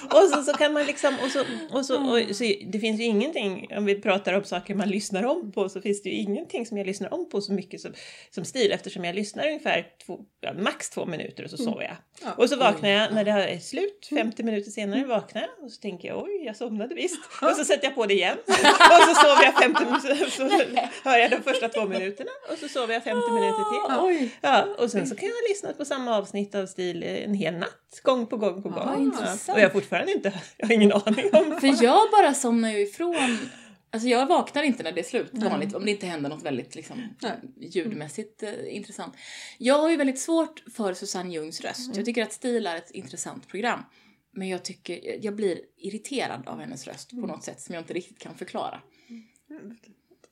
[0.04, 3.04] Och så, så kan man liksom, och så, och så, och så, det finns ju
[3.04, 6.66] ingenting, om vi pratar om saker man lyssnar om på, så finns det ju ingenting
[6.66, 7.92] som jag lyssnar om på så mycket som,
[8.30, 11.96] som stil eftersom jag lyssnar ungefär två, ja, max två minuter och så sover jag.
[12.22, 12.32] Ja.
[12.36, 15.80] Och så vaknar jag när det är slut, 50 minuter senare vaknar jag och så
[15.80, 17.18] tänker jag oj, jag somnade visst.
[17.42, 18.36] Och så sätter jag på det igen.
[18.46, 20.42] Och så sover jag 50 minuter, så
[21.08, 23.98] hör jag de första två minuterna och så sover jag 50 minuter till.
[24.00, 24.30] Oj!
[24.40, 27.54] Ja, och sen så kan jag ha lyssnat på samma avsnitt av stil en hel
[27.54, 29.02] natt, gång på gång på Ja, gång.
[29.04, 29.56] intressant.
[29.56, 31.60] Och jag har fortfarande inte, jag har ingen aning om.
[31.60, 33.38] För jag bara somnar ju ifrån
[33.90, 36.74] Alltså jag vaknar inte när det är slut vanligt om det inte händer något väldigt
[36.74, 37.08] liksom,
[37.56, 39.14] ljudmässigt eh, intressant.
[39.58, 41.96] Jag har ju väldigt svårt för Susanne Ljungs röst.
[41.96, 43.80] Jag tycker att Stil är ett intressant program.
[44.32, 47.92] Men jag tycker, jag blir irriterad av hennes röst på något sätt som jag inte
[47.94, 48.80] riktigt kan förklara.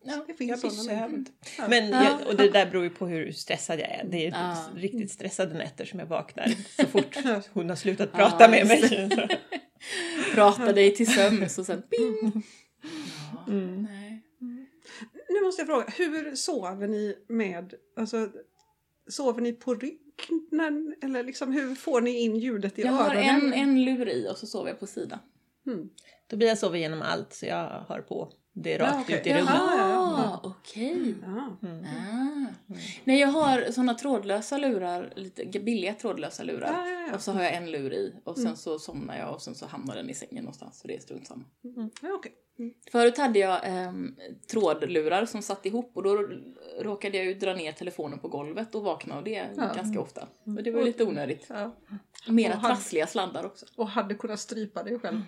[0.09, 1.09] Ja, Det finns Jag blir sådana.
[1.09, 1.29] sövd.
[1.59, 1.69] Ja.
[1.69, 2.05] Men Ja.
[2.05, 4.05] jag, och det där beror ju på hur stressad jag är.
[4.11, 4.57] Det är Ja.
[4.77, 6.49] riktigt stressade nätter som jag vaknar
[6.83, 7.17] så fort
[7.53, 9.41] hon har slutat Ja, prata med just mig.
[10.35, 12.43] Prata dig till sömns och sen bing!
[13.47, 13.83] Ja, Mm.
[13.83, 14.23] nej.
[15.29, 18.31] Nu måste jag fråga, hur sover ni med, alltså
[19.09, 20.01] sover ni på rygg?
[20.51, 23.53] När, eller liksom hur får ni in ljudet i Jag har öronen?
[23.53, 25.19] en, en lur i och så sover jag på sidan.
[25.67, 25.89] Mm.
[26.31, 29.21] Tobias sover genom allt så jag har på det rakt Ja, okej.
[29.21, 29.39] ut i Jaha.
[29.41, 29.55] rummet.
[29.55, 30.25] ja, ja.
[30.25, 31.15] Ah, okej.
[31.23, 31.69] Ja.
[31.69, 31.85] Mm.
[31.85, 32.47] Ah.
[33.05, 36.73] Nej, jag har såna trådlösa lurar, lite billiga trådlösa lurar.
[36.73, 37.15] Ja, ja, ja.
[37.15, 38.57] Och så har jag en lur i och sen Mm.
[38.57, 41.27] så somnar jag och sen så hamnar den i sängen någonstans så det är strunt
[41.27, 41.45] samma.
[41.65, 41.91] Mm.
[42.03, 42.33] Ja, okej.
[42.93, 44.17] Förut hade jag ehm,
[44.51, 46.29] trådlurar som satt ihop och då
[46.81, 49.73] råkade jag ju dra ner telefonen på golvet och vakna av det Ja.
[49.77, 50.29] ganska ofta.
[50.45, 51.47] Och det var lite onödigt.
[51.49, 51.77] Ja.
[52.29, 53.67] Mera trassliga sladdar också.
[53.77, 55.23] Och hade kunnat strypa dig själv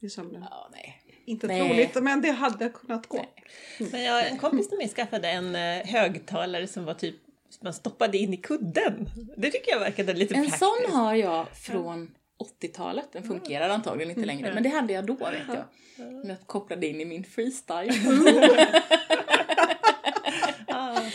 [0.00, 0.44] i sömnen.
[0.50, 1.00] Ja, nej.
[1.24, 1.68] Inte Nej.
[1.68, 3.16] troligt, men det hade kunnat gå.
[3.16, 3.90] Nej.
[3.92, 7.14] Men jag, en kompis till mig skaffade en eh, högtalare som var typ
[7.62, 9.08] man stoppade in i kudden.
[9.36, 10.58] Det tycker jag verkade lite En praktiskt.
[10.58, 12.14] sån har jag från
[12.62, 13.08] 80-talet.
[13.12, 14.54] Den fungerar antagligen inte längre.
[14.54, 15.64] Men det hade jag då vet jag.
[15.96, 17.92] Som jag kopplade in i min freestyle.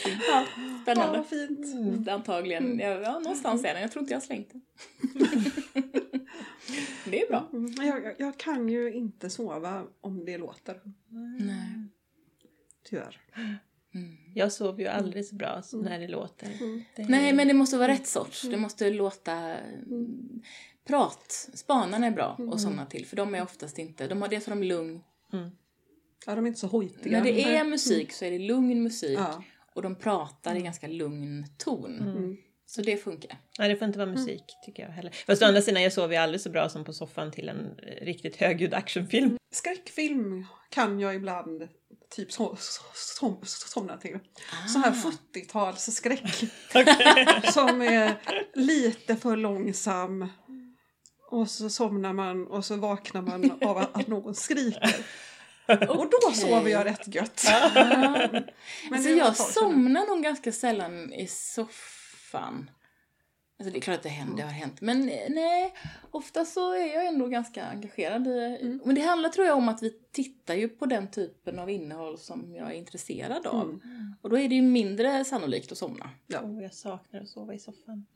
[0.09, 0.21] Fint.
[0.27, 1.17] ja, Ja, spännande.
[1.17, 1.73] vad fint.
[1.73, 2.05] Mm.
[2.09, 3.81] Antagligen, ja, ja, någonstans är den.
[3.81, 4.61] Jag tror inte jag har slängt den.
[7.05, 7.49] det är bra.
[7.53, 10.81] Mm, Jag, jag, jag kan ju inte sova om det låter,
[11.39, 11.87] Nej.
[12.89, 13.19] tyvärr.
[13.93, 14.15] Mm.
[14.35, 16.47] Jag sover ju aldrig så bra som när det låter.
[16.61, 16.83] Mm.
[16.95, 18.41] Det är- Nej, men det måste vara rätt sorts.
[18.41, 19.33] Det måste låta...
[19.33, 20.41] mm,
[20.87, 21.49] Prat.
[21.53, 23.05] Spanarna är bra och sådana till.
[23.05, 24.07] För de är oftast inte...
[24.07, 25.01] De har dels har de lugn.
[25.33, 25.49] Mm.
[26.25, 27.17] Ja, de är inte så hojtiga.
[27.17, 29.19] När det är musik så är det lugn musik.
[29.19, 29.43] Ja.
[29.73, 31.99] Och de pratar i ganska lugn ton.
[31.99, 32.37] Mm.
[32.65, 33.37] Så det funkar.
[33.59, 35.11] Nej, det får inte vara musik tycker jag heller.
[35.27, 37.79] Fast å andra sidan, jag sover ju aldrig så bra som på soffan till en
[37.83, 39.37] eh, riktigt högljudd actionfilm.
[39.51, 41.67] Skräckfilm kan jag ibland
[42.09, 42.55] typ so
[42.93, 44.15] som, somna till.
[44.15, 44.67] Ah.
[44.67, 46.49] Sån här 40-talsskräck.
[47.53, 48.15] som är
[48.53, 50.27] lite för långsam.
[51.31, 54.95] Och så somnar man och så vaknar man av att någon skriker.
[55.69, 57.45] Och då sover jag rätt gött.
[57.73, 58.43] Men
[58.91, 62.69] alltså det var jag somnar nog ganska sällan i soffan.
[63.59, 64.81] Alltså det är klart att det händer, det har hänt.
[64.81, 65.73] Men eh, nej,
[66.11, 68.57] ofta så är jag ändå ganska engagerad i...
[68.61, 68.81] Mm.
[68.85, 72.17] Men det handlar tror jag om att vi tittar ju på den typen av innehåll
[72.17, 73.63] som jag är intresserad av.
[73.63, 74.15] Mm.
[74.21, 76.09] Och då är det ju mindre sannolikt att somna.
[76.27, 76.41] Ja.
[76.41, 78.05] Oh, jag saknar att sova i soffan.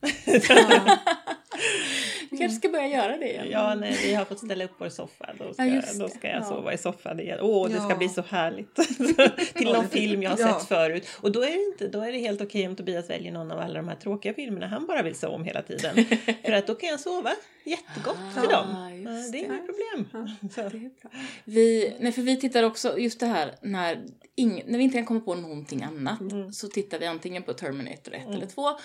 [2.30, 3.46] Du kanske ska börja göra det igen.
[3.50, 5.30] Ja, nej, vi har fått ställa upp vår soffa.
[5.38, 6.44] Då ska, Ja, då ska jag Ja.
[6.44, 7.38] sova i soffan igen.
[7.42, 7.96] Åh, det ska Ja.
[7.96, 8.74] bli så härligt.
[9.54, 10.58] Till någon film jag har Ja.
[10.58, 11.08] sett förut.
[11.20, 13.58] Och då är det, inte, då är det helt okej om Tobias väljer någon av
[13.58, 16.04] alla de här tråkiga filmerna han bara vill se om hela tiden.
[16.44, 17.30] För att då kan jag sova
[17.64, 18.92] jättegott för Ah, dem.
[18.96, 20.28] just Ja, Det är inga problem.
[20.40, 21.10] Det är bra.
[21.44, 24.02] Vi, nej, för vi tittar också, just det här, när,
[24.36, 26.52] ing, när vi inte kan komma på någonting annat Mm.
[26.52, 28.76] så tittar vi antingen på Terminator 1 eller 2 eh,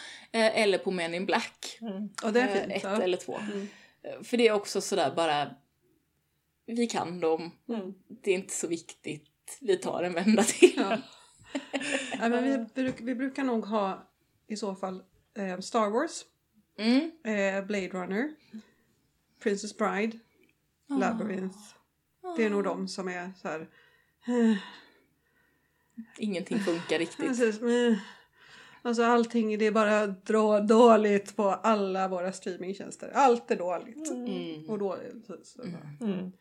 [0.62, 2.10] eller på Men in Black Mm.
[2.24, 2.72] Och det är fint.
[2.76, 3.02] 1 Ja.
[3.02, 3.38] eller 2.
[3.38, 3.68] Mm.
[4.04, 5.56] Eh, För det är också sådär bara,
[6.66, 7.94] vi kan dem, Mm.
[8.08, 10.74] det är inte så viktigt, vi tar en vända till.
[10.78, 10.98] Ja.
[12.20, 14.08] ja, men vi, bruk, vi brukar nog ha
[14.48, 15.04] i så fall
[15.38, 16.26] eh, Star Wars,
[16.78, 17.12] Mm.
[17.24, 18.36] eh, Blade Runner,
[19.44, 20.20] Princess Bride,
[21.00, 21.58] Labyrinth.
[22.38, 23.60] Det är nog de som är så här...
[24.28, 24.58] eh,
[26.18, 27.28] Ingenting funkar riktigt.
[27.28, 28.00] Precis, men,
[28.82, 33.12] alltså allting, det är bara dra, dåligt på alla våra streamingtjänster.
[33.14, 34.10] Allt är dåligt.
[34.12, 34.70] Mm.
[34.70, 35.62] Och då, så, så,
[36.06, 36.32] Mm.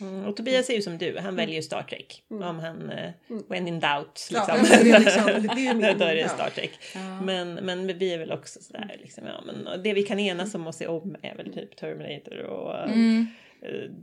[0.00, 0.24] Mm.
[0.24, 2.22] Och Tobias är ju som du, han väljer ju Star Trek.
[2.28, 3.10] Om han, eh,
[3.48, 4.76] when in doubt, Ja, liksom.
[4.78, 5.26] men det är liksom-
[5.56, 6.28] det är min- då är det ja.
[6.28, 6.78] Star Trek.
[6.94, 7.20] Ja.
[7.20, 10.66] Men, men vi är väl också sådär, liksom, ja, men det vi kan enas om
[10.66, 13.20] och se om är väl typ Terminator och, Mm.
[13.20, 13.24] eh,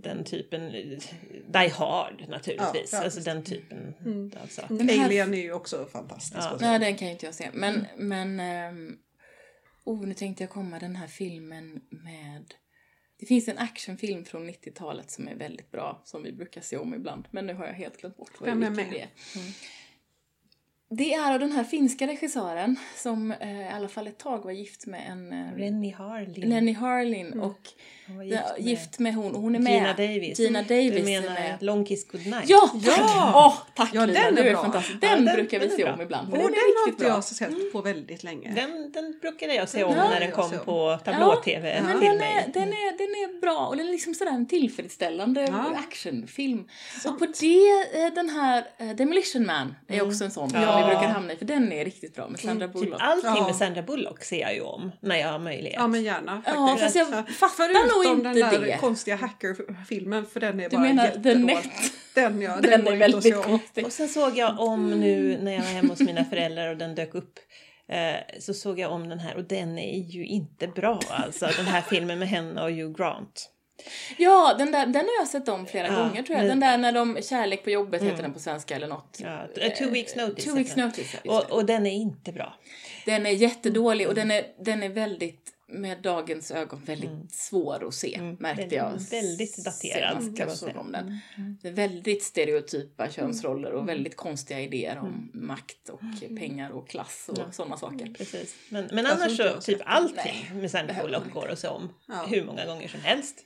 [0.04, 0.72] den typen,
[1.54, 3.26] Die Hard naturligtvis, Ja, ja, alltså visst.
[3.26, 4.32] den typen Mm.
[4.44, 4.76] av saker.
[4.76, 6.38] Den här- Alien är ju också fantastisk.
[6.38, 6.58] Ja.
[6.62, 7.50] Nej, den kan ju inte jag se.
[7.54, 8.40] Men, men...
[8.40, 8.98] ehm,
[9.84, 12.54] oh, nu tänkte jag komma den här filmen med...
[13.20, 16.94] Det finns en actionfilm från 90-talet som är väldigt bra, som vi brukar se om
[16.94, 17.28] ibland.
[17.32, 19.10] Men nu har jag helt glömt bort vad vilken det är.
[20.90, 24.52] Det är av den här finska regissören som eh, i alla fall ett tag var
[24.52, 25.34] gift med en...
[25.34, 26.50] Eh, Rennie Harlin.
[26.50, 27.40] Lenny Harlin Mm.
[27.42, 27.60] och
[28.08, 29.74] var gift, med, med gift med hon, och hon är med.
[29.74, 30.40] Gina Davis.
[30.40, 31.58] Gina Davis Du menar med.
[31.64, 32.50] Long Kiss Goodnight?
[32.50, 32.70] Ja!
[32.86, 32.98] Tack!
[33.00, 33.32] Ja!
[33.36, 34.98] Åh, tack Ja, Lina, den du är är fantastisk.
[35.02, 36.28] Ja, Den, den- brukar vi den se om ibland.
[36.32, 38.52] Den den har inte jag sett på väldigt länge.
[38.56, 42.18] Den, den brukade jag se om Ja, när den kom på tablå-tv Men till den
[42.18, 42.44] mig.
[42.48, 45.74] är, den, är, den är bra och den är liksom sådär en tillfredsställande Ja.
[45.88, 46.68] actionfilm.
[47.06, 50.77] Och på det, eh, den här eh, Demolition Man är också en sån Ja.
[50.78, 53.02] Vi brukar hamna i för den är riktigt bra med Sandra Typ Bullock.
[53.02, 53.46] allting Ja.
[53.46, 55.76] med Sandra Bullock ser jag ju om när jag har möjlighet.
[55.80, 56.84] Ja men gärna Ja, faktiskt.
[56.84, 57.34] fast jag Ja.
[57.34, 58.78] fattar nog Förutom inte den där det.
[58.80, 61.36] konstiga hackerfilmen för den är Du bara menar The.
[61.36, 61.64] Net?
[62.16, 63.86] Den ja, Den, går är väldigt konstig.
[63.86, 66.96] Och sen såg jag om nu när jag var hemma hos mina föräldrar och den
[66.96, 67.40] dök upp.
[67.90, 71.50] Eh, så såg jag om den här och den är ju inte bra alltså.
[71.58, 73.50] Den här filmen med henne och Hugh Grant.
[74.18, 76.48] Ja, den, där, den har jag sett om flera Ja, gånger tror jag.
[76.48, 79.20] Den där när de, Kärlek på jobbet heter den på svenska eller något.
[79.24, 80.46] Ja, two weeks notice.
[80.46, 82.56] Two weeks notice, ja, Och, och den är inte bra.
[83.06, 87.94] Den är jättedålig och den är, den är väldigt, med dagens ögon, väldigt svår att
[87.94, 88.20] se.
[88.40, 88.88] Märkte Väldigt- jag.
[88.92, 89.04] Mm.
[89.12, 90.80] väldigt daterad, kan man säga.
[90.80, 91.20] om den.
[91.62, 95.48] Det är väldigt stereotypa könsroller och väldigt konstiga idéer om Mm.
[95.48, 96.00] makt och
[96.38, 98.14] pengar och klass och sådana saker.
[98.18, 98.56] Precis.
[98.70, 102.26] Men, men annars så, typ allting med Sandra Bullock går att se om Ja.
[102.30, 103.44] hur många gånger som helst.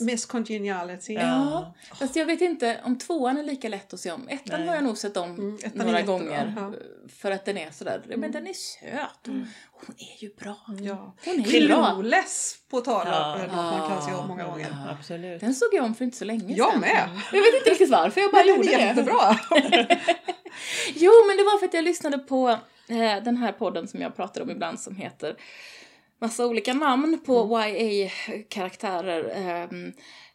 [0.00, 1.12] Miss Congeniality.
[1.14, 4.28] Ja, fast jag vet inte om tvåan är lika lätt att se om.
[4.28, 4.68] Ettan Nej.
[4.68, 6.52] har jag nog sett om Mm, är några jättebra, gånger.
[6.56, 6.72] ja.
[7.20, 9.08] För att den är sådär, men den är söt.
[9.26, 10.56] Hon, hon är ju bra.
[10.80, 11.14] Ja.
[11.24, 11.90] Hon är ju bra.
[11.94, 13.36] Clueless på tal om Ja.
[13.38, 14.66] något man kan se om många gånger.
[14.70, 14.90] Ja.
[14.98, 15.40] Absolut.
[15.40, 16.80] Den såg jag om för inte så länge Jag sedan.
[16.80, 17.08] med!
[17.32, 18.84] Jag vet inte riktigt varför, jag bara Men den gjorde är det.
[18.86, 19.38] jättebra!
[20.94, 22.48] Jo, men det var för att jag lyssnade på
[22.88, 25.36] eh, den här podden som jag pratar om ibland som heter
[26.24, 27.60] massa olika namn på
[28.28, 29.68] YA-karaktärer.
[29.72, 29.92] Um,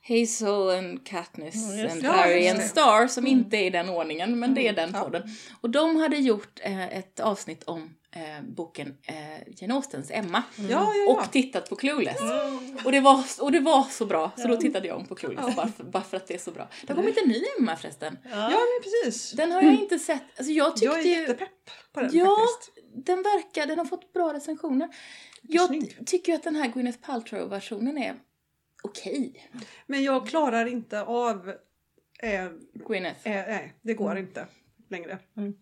[0.08, 2.04] Hazel and Katniss Mm, and.
[2.04, 2.62] Ja, Harry and.
[2.62, 5.04] Star som inte är i den ordningen, men det är den Ja.
[5.04, 5.24] podden.
[5.62, 9.16] Och de hade gjort eh, ett avsnitt om eh, boken eh,
[9.62, 10.44] Jane Austens Emma.
[10.58, 11.12] Ja, ja, ja.
[11.12, 12.20] Och tittat på Clueless.
[12.86, 15.56] Och, det var, och det var så bra, så då tittade jag om på Clueless
[15.56, 16.68] bara, för, bara för att det är så bra.
[16.82, 18.18] Det har kommit en ny Emma förresten.
[18.32, 19.32] ja, men precis.
[19.32, 20.24] Den har jag inte sett.
[20.38, 21.50] Alltså jag tyckte Jag är jättepepp
[21.94, 23.06] på den Ja, faktiskt.
[23.06, 24.90] den verkar, den har fått bra recensioner.
[25.42, 26.08] Jag snygg.
[26.08, 28.16] tycker att den här Gwyneth Paltrow-versionen är
[28.84, 29.50] okej.
[29.88, 31.50] Men jag klarar inte av...
[32.24, 32.46] Eh,
[32.88, 33.28] Gwyneth.
[33.28, 34.46] eh, nej, det går inte
[34.90, 35.18] längre.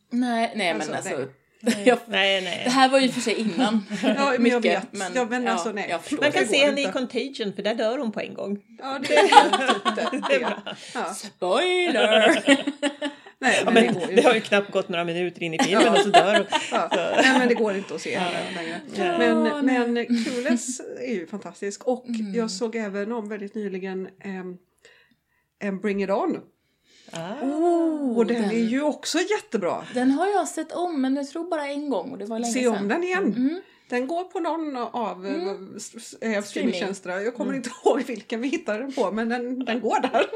[0.10, 1.18] Nej, nej Alltså, men alltså.
[1.18, 1.28] nej.
[1.86, 2.70] Jag, Nej, det nej.
[2.70, 3.86] här var ju för sig innan.
[4.04, 5.16] Ja, men jag mycket, vet.
[5.16, 6.00] Ja, men alltså, nej.
[6.12, 6.92] Man kan det se henne i.
[6.92, 8.64] Contagion för där dör hon på en gång.
[8.80, 10.22] Ja, det är typ det.
[10.30, 10.64] Det är bra.
[10.94, 11.14] Ja.
[11.14, 12.44] Spoiler!
[13.40, 15.60] Nej, Ja, men det men ju det har ju knappt gått några minuter in i
[15.64, 16.46] filmen och så dör hon.
[16.72, 16.90] Ja.
[16.94, 18.82] Nej, men det går inte att se henne längre.
[18.96, 21.84] Ja, Men, men Clueless är ju fantastisk.
[21.88, 22.34] Och Mm.
[22.36, 24.58] jag såg även om väldigt nyligen em,
[25.64, 26.40] em, Bring It On.
[27.12, 27.34] Ah.
[27.42, 29.86] Oh, Och den, är ju också jättebra.
[29.94, 32.54] den har jag sett om, men jag tror bara en gång och det var länge
[32.54, 32.88] Se om sedan.
[32.88, 33.24] den igen.
[33.38, 33.62] Mm.
[33.90, 35.48] Den går på någon av Mm.
[35.48, 37.22] eh, s- eh, streamingtjänsterna.
[37.22, 40.26] Jag kommer inte ihåg vilken vi hittade den på men den, den går där.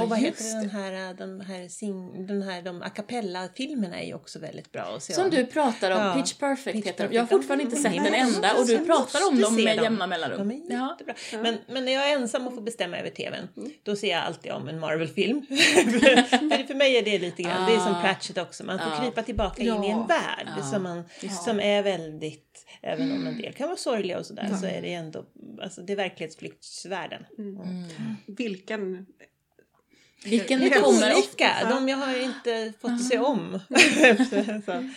[0.00, 4.06] Och vad just heter den här, den här, sing, den här de a cappella-filmerna är
[4.06, 5.30] ju också väldigt bra att se Som om.
[5.30, 6.14] du pratar om, Ja.
[6.14, 7.14] Pitch Perfect Pitch heter de.
[7.14, 9.84] Jag har fortfarande inte Ja, sett den enda och du pratar om dem med dem.
[9.84, 10.50] jämna De mellanrum.
[10.50, 10.90] är Ja.
[10.90, 11.42] jättebra.
[11.42, 13.70] Men, men när jag är ensam och får bestämma över tvn, Mm.
[13.82, 15.46] då ser jag alltid om en Marvel-film.
[15.48, 18.02] för för mig är det lite grann, det är som Ah.
[18.02, 19.00] Pratchett också, man får Ja.
[19.00, 20.06] krypa tillbaka in i en Ja.
[20.08, 20.62] värld Ja.
[20.62, 21.04] som, man,
[21.44, 24.92] som är väldigt, även om en del kan vara sorgliga och sådär, så är det
[24.94, 25.24] ändå,
[25.62, 27.24] alltså det är verklighetsflyktsvärlden.
[28.26, 29.06] Vilken
[30.24, 33.60] Vilken kommer Olika, de jag har inte fått se om.
[34.66, 34.90] så.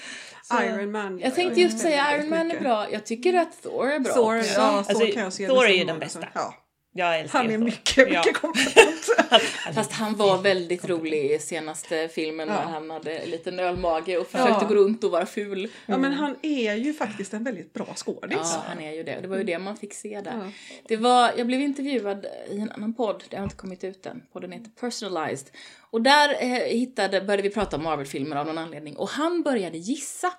[0.43, 1.19] Så- Iron Man.
[1.19, 2.91] Jag tänkte just säga Iron Man är bra.
[2.91, 4.53] Jag tycker att Thor är bra Thor, också.
[4.53, 6.27] ja, Thor Alltså, kan jag se Thor är nästan ju den bästa.
[6.33, 6.53] Ja.
[6.97, 8.33] Jag älskar Han är mycket, mycket Ja.
[8.41, 9.05] kompetent.
[9.75, 12.61] Fast han var väldigt rolig i senaste filmen när Ja.
[12.69, 14.67] han hade lite ölmage och försökte Ja.
[14.67, 15.71] gå runt och vara ful.
[15.85, 18.37] Ja men han är ju faktiskt en väldigt bra skådis.
[18.41, 19.19] Ja, han är ju det.
[19.21, 20.33] Det var ju det man fick se där.
[20.45, 20.51] Ja.
[20.87, 24.21] Det var, jag blev intervjuad i en annan podd, det har inte kommit ut än.
[24.33, 25.47] Podden heter Personalized.
[25.79, 28.95] Och där eh, hittade, började vi prata om Marvel-filmer av någon anledning.
[28.97, 30.33] Och han började gissa,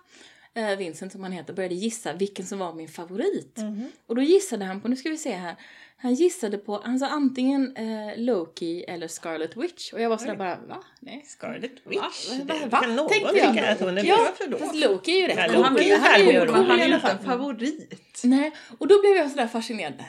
[0.79, 3.59] Vincent som han heter, började gissa vilken som var min favorit.
[4.07, 5.57] Och då gissade han på, nu ska vi se här.
[5.99, 9.93] Han gissade på, han sa antingen eh, Loki eller Scarlet Witch.
[9.93, 10.85] Och jag var sådär bara, va?
[11.01, 11.25] Nej.
[11.27, 11.91] Scarlet Va?
[11.91, 12.29] Witch.
[12.29, 12.55] Va?
[12.61, 12.81] Det Va?
[12.81, 13.59] kan någon Tänkte jag.
[13.59, 14.59] att hon är Ja, då?
[14.59, 15.73] fast Loki är ju rätt Ja, cool.
[15.73, 17.17] Loki Han är ju han i är alla inte fall.
[17.19, 18.21] en favorit.
[18.25, 20.05] Nej, och då blev jag sådär fascinerad.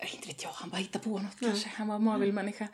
[0.00, 1.68] Ja, inte vet jag, han bara hittade på något kanske.
[1.68, 2.68] Han var Marvel-människa.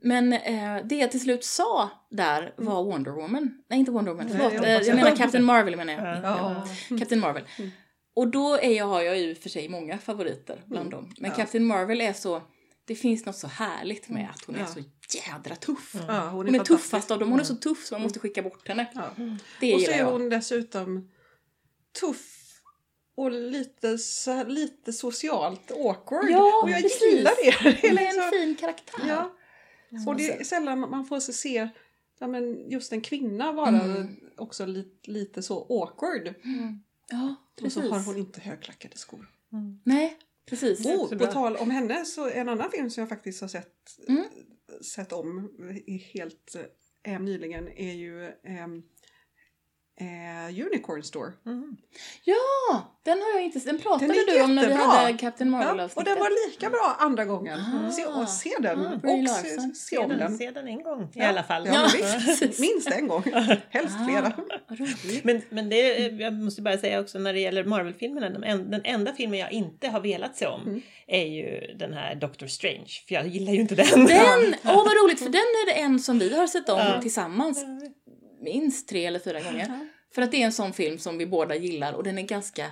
[0.00, 3.62] Men eh, det jag till slut sa där var Wonder Woman.
[3.68, 4.52] Nej, inte Wonder Woman, förlåt.
[4.52, 6.24] jag Jag, hoppas jag jag- menar Captain Marvel menar jag.
[6.24, 6.66] Ja.
[6.98, 7.44] Captain Marvel.
[8.14, 11.14] Och då är jag, har jag ju för sig många favoriter bland dem.
[11.18, 12.42] Men Captain Marvel är så,
[12.86, 14.80] det finns något så härligt med att hon är så
[15.26, 15.92] jädra tuff.
[15.94, 18.42] Hon är, Hon är tuffast av dem, hon är så tuff så man måste skicka
[18.42, 18.86] bort henne.
[19.60, 21.10] Det Och så är hon dessutom
[22.00, 22.36] tuff
[23.14, 26.30] och lite, så, lite socialt awkward.
[26.30, 27.02] Ja, och jag precis.
[27.12, 27.70] gillar det.
[27.80, 29.02] det är liksom, en fin karaktär.
[29.08, 29.30] ja.
[30.06, 31.68] Och det är sällan man får se- se
[32.18, 34.16] ja, men just en kvinna vara Mm.
[34.36, 36.34] också lite, lite så awkward.
[37.10, 37.92] Ja, Och så precis.
[37.92, 39.26] har hon inte högklackade skor.
[39.84, 40.86] Nej, precis.
[40.86, 43.74] Oh, så på tal om henne så en annan film som jag faktiskt har sett,
[44.08, 44.24] Mm.
[44.82, 45.50] sett om
[45.86, 46.56] i helt
[47.02, 48.82] eh, nyligen är ju ehm,
[50.00, 51.32] eh, Unicorn Store.
[51.46, 51.76] Mm.
[52.24, 52.36] Ja,
[53.04, 55.88] den har jag inte Den pratade Den är du om när vi hade Captain Ja,
[55.94, 57.60] och den var lika bra andra gången.
[57.60, 57.90] Ah.
[57.90, 58.98] Se, och se den Mm.
[58.98, 60.38] Brie och se, se Se om den, den.
[60.38, 61.28] se den en gång i Ja.
[61.28, 61.66] alla fall.
[61.66, 61.88] Ja,
[62.40, 62.58] visst.
[62.60, 63.22] Minst en gång.
[63.70, 64.26] Helst flera.
[64.68, 65.24] Ah, roligt.
[65.24, 68.80] Men, men det, jag måste bara säga också när det gäller Marvel-filmerna, de en, den
[68.84, 70.82] enda filmen jag inte har velat se om Mm.
[71.06, 73.86] är ju den här Doctor Strange, för jag gillar ju inte den.
[74.06, 77.00] Den, åh vad roligt för den är det en som vi har sett om Ja.
[77.02, 77.64] tillsammans
[78.40, 79.88] minst tre eller fyra gånger.
[80.14, 82.66] För att det är en sån film som vi båda gillar och den är ganska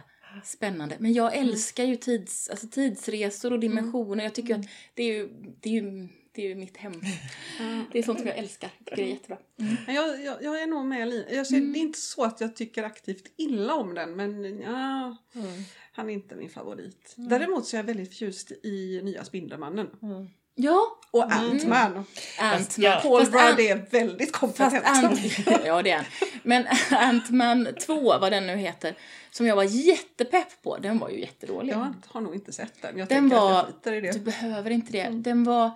[0.44, 0.96] spännande.
[0.98, 4.24] Men jag älskar ju tids, alltså tidsresor och dimensioner.
[4.24, 5.28] Jag tycker att det är ju,
[5.60, 6.92] det är ju, det är ju mitt hem.
[7.92, 8.70] Det är sånt som jag älskar.
[8.84, 9.38] Jag det är jättebra.
[9.86, 11.30] Men Jag, jag, jag är nog med Lina.
[11.30, 11.72] Jag ser, Mm.
[11.72, 15.62] Det är inte så att jag tycker aktivt illa om den men ja, Mm.
[15.92, 17.14] han är inte min favorit.
[17.16, 19.88] Däremot så är jag väldigt förtjust i nya Spindelmannen.
[20.02, 20.28] Mm.
[20.60, 22.04] Ja, Och Ant-Man.
[22.38, 22.66] Ant-Man.
[22.76, 23.00] ja.
[23.02, 24.84] Paul Fast Rudd Ant- är väldigt kompetent.
[24.84, 25.20] Ant,
[25.66, 26.08] ja det är.
[26.42, 28.94] Men Ant-Man 2, vad den nu heter,
[29.30, 31.72] som jag var jättepepp på, den var ju jättedålig.
[31.72, 32.98] jag har nog inte sett den.
[32.98, 33.66] Jag Den var-.
[34.12, 35.08] Du behöver inte det.
[35.08, 35.70] Den var...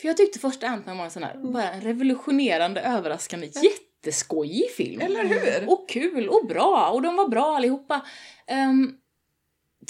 [0.00, 5.00] För jag tyckte första Ant-Man var en sån här, bara en revolutionerande, överraskande, jätteskojig film.
[5.00, 5.70] Eller hur?
[5.70, 6.90] Och kul och bra.
[6.90, 8.06] Och de var bra allihopa.
[8.50, 8.98] Um,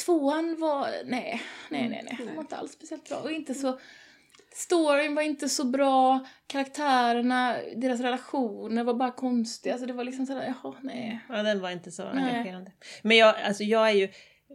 [0.04, 0.88] tvåan var...
[1.04, 2.16] Nej, nej, nej, nej.
[2.26, 3.18] Den var inte alls speciellt bra.
[3.18, 3.78] Och inte så...
[4.59, 6.27] Storyn var inte så bra.
[6.47, 9.73] Karaktärerna, deras relationer var bara konstiga.
[9.75, 11.21] Alltså det var liksom sådär, jaha, nej.
[11.29, 12.25] Ja, den var inte så Nej.
[12.25, 12.73] engagerande.
[13.03, 14.09] Men jag, alltså jag är ju,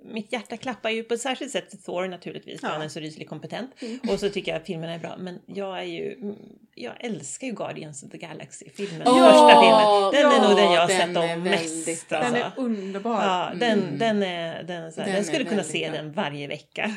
[0.05, 2.73] mitt hjärta klappar ju på ett särskilt sätt för Thor naturligtvis, för Ja.
[2.73, 3.71] han är så rysligt kompetent.
[4.09, 5.17] Och så tycker jag att filmerna är bra.
[5.17, 6.35] Men jag är ju, mm,
[6.75, 8.99] jag älskar ju Guardians of the Galaxy, filmen.
[8.99, 10.11] Den Ja, första filmen.
[10.31, 12.09] Den är nog den jag har den sett om väldigt mest.
[12.09, 12.35] Den Alltså.
[12.43, 13.23] är underbar.
[13.23, 13.97] Ja, den, Mm.
[13.99, 15.97] den är, den så här, Den jag skulle kunna väldigt se bra.
[16.01, 16.95] den varje vecka.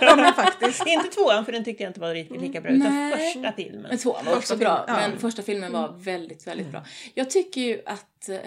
[0.00, 0.82] Ja, men faktiskt.
[0.86, 3.12] inte tvåan för den tyckte jag inte var riktigt lika bra, utan Nej.
[3.32, 3.86] första filmen.
[3.88, 4.94] Men tvåan var också bra, ja.
[4.94, 6.84] men första filmen var väldigt, väldigt bra.
[7.14, 8.38] Jag tycker ju att, eh,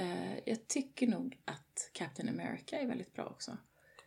[0.45, 3.51] jag tycker nog att Captain America är väldigt bra också.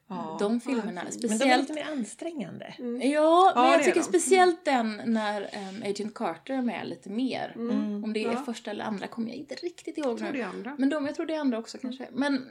[0.09, 0.37] Ja.
[0.41, 2.75] De filmerna, Men de är speciellt lite mer ansträngande.
[2.79, 4.05] Ja, men Ja, det jag tycker de.
[4.05, 7.53] speciellt den när um, Agent Carter är med lite mer.
[7.57, 8.05] Mm.
[8.05, 8.43] Om det är Ja.
[8.47, 10.33] första eller andra kommer jag inte riktigt ihåg Jag tror nu.
[10.39, 10.77] det är andra.
[10.79, 12.09] Men de, jag tror det är andra också kanske.
[12.13, 12.49] Men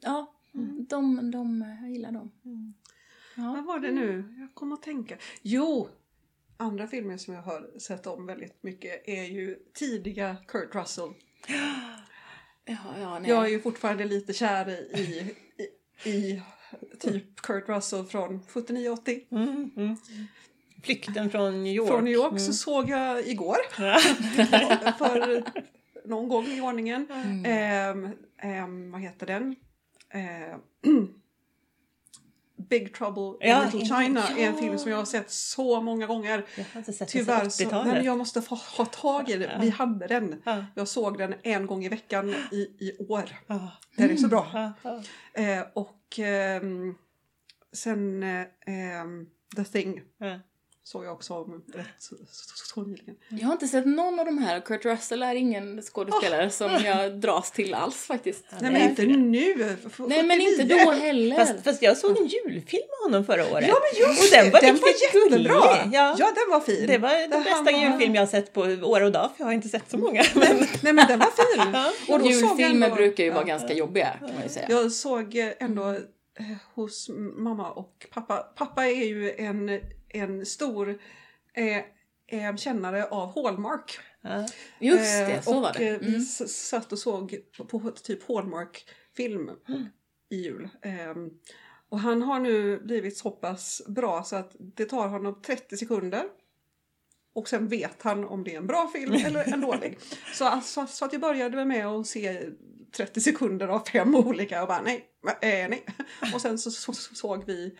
[0.00, 0.34] ja,
[0.88, 2.32] de, de, jag gillar dem.
[3.36, 3.42] Ja.
[3.56, 4.34] Vad var det nu?
[4.40, 5.16] Jag kommer att tänka.
[5.42, 5.88] Jo!
[6.56, 11.08] Andra filmer som jag har sett om väldigt mycket är ju tidiga Kurt Russell.
[12.66, 13.30] Ja, ja, nej.
[13.30, 15.34] Jag är ju fortfarande lite kär i,
[16.04, 16.42] i, i
[17.00, 19.20] typ Kurt Russell från 79-80.
[19.30, 19.96] Mm, mm.
[20.82, 21.88] Flykten från New York.
[21.88, 22.38] Från New York Mm.
[22.38, 23.56] så såg jag igår.
[24.98, 25.44] För
[26.08, 27.06] någon gång i ordningen.
[27.10, 27.44] Mm.
[27.44, 28.08] Ehm,
[28.38, 29.56] ehm, vad heter den?
[30.10, 30.60] Ehm,
[32.56, 34.60] Big Trouble in Ja, Little in- China är en ja.
[34.60, 36.44] film som jag har sett så många gånger.
[36.56, 38.04] Jag har inte sett Tyvärr så, nej, men 80-talet.
[38.04, 39.60] jag måste få ha tag i den.
[39.60, 40.42] Vi hade den.
[40.44, 40.64] Ja.
[40.74, 43.24] Jag såg den en gång i veckan i, i år.
[43.46, 43.70] Ja.
[43.96, 44.46] Den är så bra.
[44.52, 44.72] Ja,
[45.34, 45.42] ja.
[45.42, 46.94] Eh, och ehm,
[47.72, 50.38] sen eh, ehm, The Thing Ja.
[50.86, 53.16] Såg jag också om rätt så, så, så nyligen.
[53.28, 54.60] Jag har inte sett någon av de här.
[54.60, 58.44] Kurt Russell är ingen skådespelare som jag dras till alls faktiskt.
[58.60, 59.76] Nej men inte nu!
[59.98, 60.84] Nej men inte 79.
[60.84, 61.36] då heller.
[61.36, 63.68] Fast, fast jag såg en julfilm med honom förra året.
[63.68, 64.88] Ja men just Och den det, var den var
[65.28, 65.90] jättebra!
[65.92, 66.16] Ja.
[66.18, 66.32] Ja.
[66.34, 66.86] den var fin.
[66.86, 69.46] Det var den bästa var- julfilm jag har sett på år och dag, för jag
[69.46, 70.22] har inte sett så många.
[70.34, 70.56] Men...
[70.82, 71.72] Nej men den var fin!
[71.74, 71.92] Ja.
[72.14, 73.46] Och då såg jag Julfilmer ändå- brukar ju vara ja.
[73.46, 74.66] ganska jobbiga kan man ju säga.
[74.70, 75.98] Jag såg eh, ändå eh,
[76.74, 78.36] hos mamma och pappa.
[78.36, 79.80] Pappa är ju en,
[80.14, 80.98] en stor
[81.54, 81.76] eh,
[82.26, 83.98] eh, kännare av Hallmark.
[84.20, 84.46] Ja.
[84.80, 85.88] Just det, Eh, så och var det.
[85.88, 86.20] eh, vi Mm.
[86.20, 89.50] s- satt och såg på, på typ Hallmark-film
[90.30, 90.68] i jul.
[90.82, 91.30] Ehm,
[91.88, 96.24] och han har nu blivit så pass bra så att det tar honom 30 sekunder.
[97.34, 99.98] Och sen vet han om det är en bra film eller en dålig.
[100.34, 102.40] Så, alltså, så att jag började med att se
[102.96, 105.10] 30 sekunder av fem olika och bara nej,
[105.42, 105.84] nej.
[106.34, 107.78] Och sen så, så, så såg vi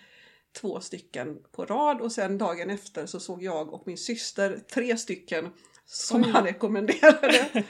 [0.61, 4.97] två stycken på rad och sen dagen efter så såg jag och min syster tre
[4.97, 5.49] stycken
[5.87, 7.47] som han rekommenderade.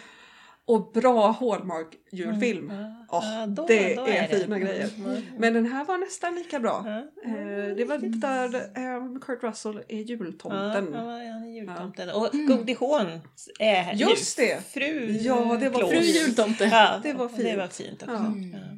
[0.67, 2.71] Och bra Hallmark julfilm.
[3.11, 4.39] Åh, Ja, då- det då är, är det.
[4.39, 4.91] fina grejer.
[5.39, 6.83] Men den här var nästan lika bra.
[6.87, 6.99] Ja.
[7.31, 10.89] Eh, det var där eh, Kurt Russell är jultomten.
[10.93, 12.11] Ja, ja, han är jultomten.
[12.11, 13.21] Och Goldie Hawn
[13.59, 14.61] är Just ju det.
[14.73, 15.87] fru Ja, det var.
[15.87, 16.65] Fru jultomte.
[16.65, 17.59] Ja, Det var Det fint.
[17.59, 18.15] var fint också.
[18.15, 18.74] Ja.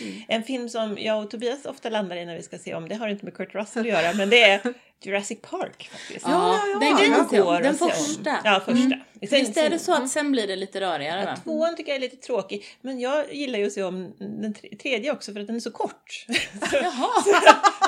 [0.00, 0.06] Ja.
[0.28, 2.94] En film som jag och Tobias ofta landar i när vi ska se om, det
[2.94, 4.60] har inte med Kurt Russell att göra, men det är
[5.02, 6.26] Jurassic Park faktiskt.
[6.28, 6.78] Ja, ja, ja.
[6.78, 7.90] Den, Den den, går den om.
[7.90, 8.38] första.
[8.44, 8.84] Ja, första.
[8.84, 9.00] Mm.
[9.28, 11.36] Sen- Visst är det så att sen blir det lite rörigare va?
[11.44, 14.76] Tvåan tycker jag är lite tråkig, men jag gillar ju att se om den tre-
[14.76, 16.26] tredje också för att den är så kort.
[16.72, 17.22] Jaha,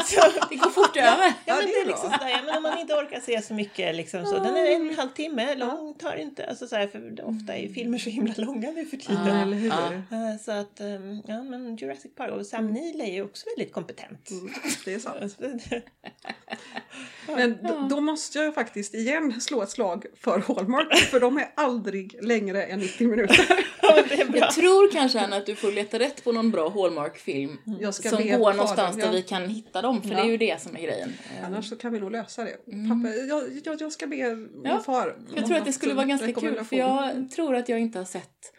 [0.06, 1.08] så, det går fort över.
[1.26, 3.42] Ja, Ja, men det det är liksom sådär, ja, men om man inte orkar se
[3.42, 4.38] så mycket liksom så.
[4.38, 7.62] Den är en och en halv timme lång, tar inte, alltså såhär, för ofta är
[7.62, 9.26] ju filmer så himla långa nu för tiden.
[9.26, 9.42] Ja.
[9.42, 9.68] Eller hur?
[9.68, 9.92] Ja.
[10.32, 13.74] Eh, Så att, ehm, ja men Jurassic Park och Sam Neill är ju också väldigt
[13.74, 14.30] kompetent.
[14.30, 14.52] Mm,
[14.84, 15.36] det är sant.
[17.26, 20.96] Men då, då måste jag faktiskt igen slå ett slag för Hallmark.
[20.96, 23.46] För de är aldrig längre än 90 minuter.
[23.82, 23.98] ja.
[24.34, 27.58] Jag tror kanske Anna, att du får leta rätt på någon bra Hallmark-film
[27.90, 29.04] som går någonstans ja.
[29.06, 30.16] där vi kan hitta dem, för Ja.
[30.16, 31.12] det är ju det som är grejen.
[31.38, 32.56] Eh, Annars så kan vi nog lösa det.
[32.88, 35.16] Pappa, jag, jag, jag ska be min Ja, far.
[35.34, 38.04] Jag tror att det skulle vara ganska kul, för jag tror att jag inte har
[38.04, 38.52] sett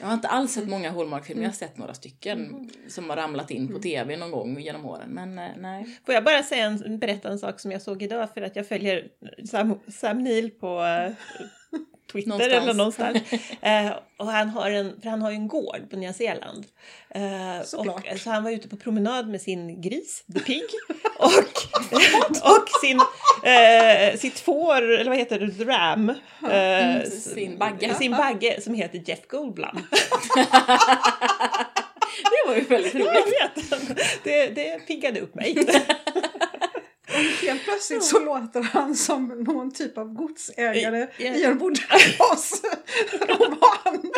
[0.00, 3.50] jag har inte alls sett många Hallmark-filmer, jag har sett några stycken som har ramlat
[3.50, 5.10] in på tv någon gång genom åren.
[5.10, 5.98] Men eh, nej.
[6.06, 8.68] Får jag bara säga en, berätta en sak som jag såg idag för att jag
[8.68, 9.08] följer
[9.50, 11.12] Sam, Sam Neill på eh,
[12.12, 12.62] Twitter Någonstans.
[12.62, 13.18] eller någonstans.
[13.62, 16.66] Eh, och han har, en, för han har ju en gård på Nya Zeeland.
[17.10, 18.12] Eh, Såklart.
[18.12, 20.62] och, så han var ute på promenad med sin gris, The Pig,
[21.18, 21.28] och,
[22.52, 23.00] och sin,
[23.44, 26.08] eh, sitt får, eller vad heter det, The Ram.
[26.08, 26.14] Eh,
[26.88, 27.94] Mm, sin bagge.
[27.94, 29.78] Sin bagge som heter Jeff Goldblum.
[32.30, 33.26] Det var ju väldigt jag roligt.
[33.72, 35.66] vet, det, det piggade upp mig.
[37.42, 41.24] Helt plötsligt så låter han som någon typ av godsägare Ja.
[41.34, 42.56] i en woodhouse.
[43.28, 44.12] roman.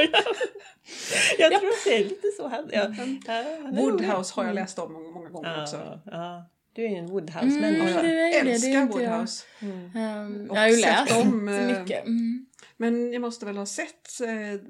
[1.39, 2.71] Jag tror att det är lite så han...
[2.73, 2.81] Ja,
[3.27, 5.77] ja, han är Woodhouse har jag läst om många, många gånger också.
[5.77, 6.45] Ja, ja.
[6.73, 8.01] Du är ju en Woodhouse-människa.
[8.01, 9.11] Mm, är älskar inte jag.
[9.11, 9.45] Woodhouse.
[9.61, 12.07] Um, Och jag har ju läst om, så eh, mycket.
[12.07, 12.47] Mm.
[12.77, 14.61] Men jag måste väl ha sett eh,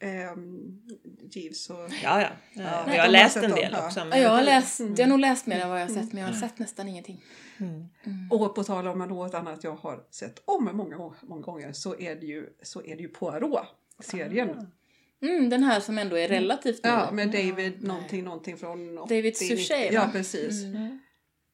[0.00, 0.80] ehm,
[1.30, 1.76] Jeeves och...
[1.76, 2.28] Ja, ja.
[2.52, 2.84] ja.
[2.86, 3.86] Ja, jag har läst en del ja.
[3.86, 4.00] också.
[4.00, 4.22] Ja, Men...
[4.22, 6.28] jag har läst, jag har nog läst mer än vad jag har sett, men jag
[6.28, 7.24] har sett nästan ingenting.
[7.58, 7.88] Mm.
[8.30, 12.16] Och på tal om något annat jag har sett om många, många gånger så är
[12.16, 14.66] det ju, så är det ju Poirot-serien.
[15.22, 16.90] Mm, den här som ändå är relativt ny.
[16.90, 19.98] Ja, med David någonting, någonting från David 80, Suchet, 90.
[19.98, 20.04] va?
[20.04, 20.64] Ja, precis.
[20.64, 20.98] Mm.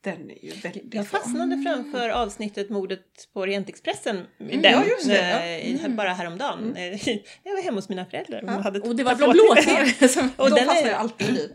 [0.04, 1.20] Den är ju väldigt Jag bra.
[1.20, 3.00] fastnade framför avsnittet Mordet
[3.32, 4.16] på Orientexpressen.
[4.38, 5.40] Den, Mm, ja, just det, ja.
[5.40, 6.76] eh, i- Bara häromdagen.
[6.76, 7.08] Eh,
[7.42, 8.42] Jag var hemma hos mina föräldrar.
[8.46, 10.30] Ja, hade Och det var blå-tv.
[10.36, 11.48] Och de den jag alltid i.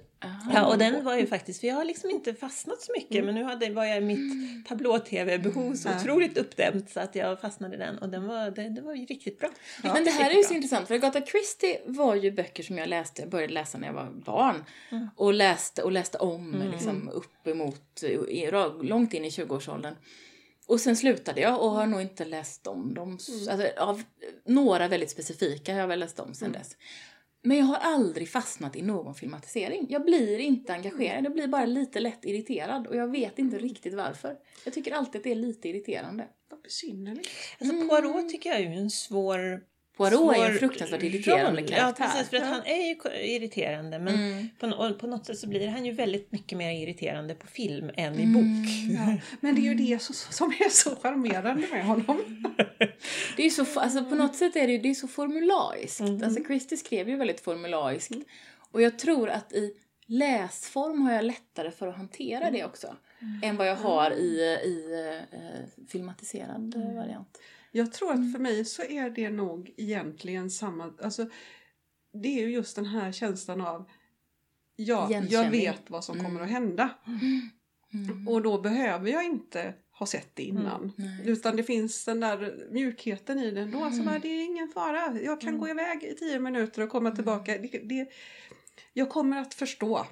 [0.53, 3.35] Ja, och den var ju faktiskt, för jag har liksom inte fastnat så mycket men
[3.35, 5.95] nu hade, var jag i mitt tablå-tv-behov så Ja.
[6.01, 9.05] otroligt uppdämt så att jag fastnade i den och den var, det, det var ju
[9.05, 9.49] riktigt bra.
[9.83, 12.87] Men det här är ju så intressant för Agatha Christie var ju böcker som jag
[12.89, 14.63] läste, jag började läsa när jag var barn.
[14.91, 15.07] Mm.
[15.15, 18.49] Och läste och läste om liksom uppemot, i-
[18.81, 19.95] långt in i 20-årsåldern.
[20.67, 23.11] Och sen slutade jag och har nog inte läst om dem.
[23.49, 24.03] Alltså, av
[24.45, 26.75] några väldigt specifika har jag väl läst om sen dess.
[27.41, 29.85] Men jag har aldrig fastnat i någon filmatisering.
[29.89, 33.93] Jag blir inte engagerad, jag blir bara lite lätt irriterad och jag vet inte riktigt
[33.93, 34.37] varför.
[34.65, 36.27] Jag tycker alltid att det är lite irriterande.
[36.49, 37.29] Vad besynnerligt.
[37.59, 39.63] Alltså Poirot tycker jag är ju en svår
[39.99, 41.67] Poirot är svår en fruktansvärt irriterande roll.
[41.69, 42.03] karaktär.
[42.05, 42.29] Ja, precis.
[42.29, 42.95] För att han är ju
[43.35, 43.99] irriterande.
[43.99, 44.49] Men Mm.
[44.59, 48.19] på, på något sätt så blir han ju väldigt mycket mer irriterande på film än
[48.19, 48.33] i Mm.
[48.33, 48.67] bok.
[48.97, 49.17] Ja.
[49.39, 52.45] Men det är ju det som, som är så charmerande med honom.
[53.37, 55.99] Det är så, alltså på något sätt är det, ju- det är så formulaiskt.
[55.99, 56.23] Mm.
[56.23, 58.11] Alltså Christie skrev ju väldigt formulaiskt.
[58.71, 59.73] Och jag tror att i
[60.07, 62.53] läsform har jag lättare för att hantera Mm.
[62.53, 62.95] det också.
[63.43, 66.95] Än vad jag har i, i eh, filmatiserad Mm.
[66.95, 67.37] variant.
[67.71, 71.29] Jag tror att för mig så är det nog egentligen samma, alltså
[72.13, 73.89] det är ju just den här känslan av
[74.75, 76.89] ja, jag vet vad som kommer att hända
[77.93, 78.27] Mm.
[78.27, 80.91] och då behöver jag inte ha sett det innan.
[80.95, 81.21] Nej.
[81.25, 83.83] Utan det finns den där mjukheten i den då.
[83.83, 85.19] Alltså bara, det är ingen fara.
[85.21, 87.57] Jag kan gå iväg i tio minuter och komma tillbaka.
[87.57, 88.09] Det, det,
[88.99, 90.05] jag kommer att förstå.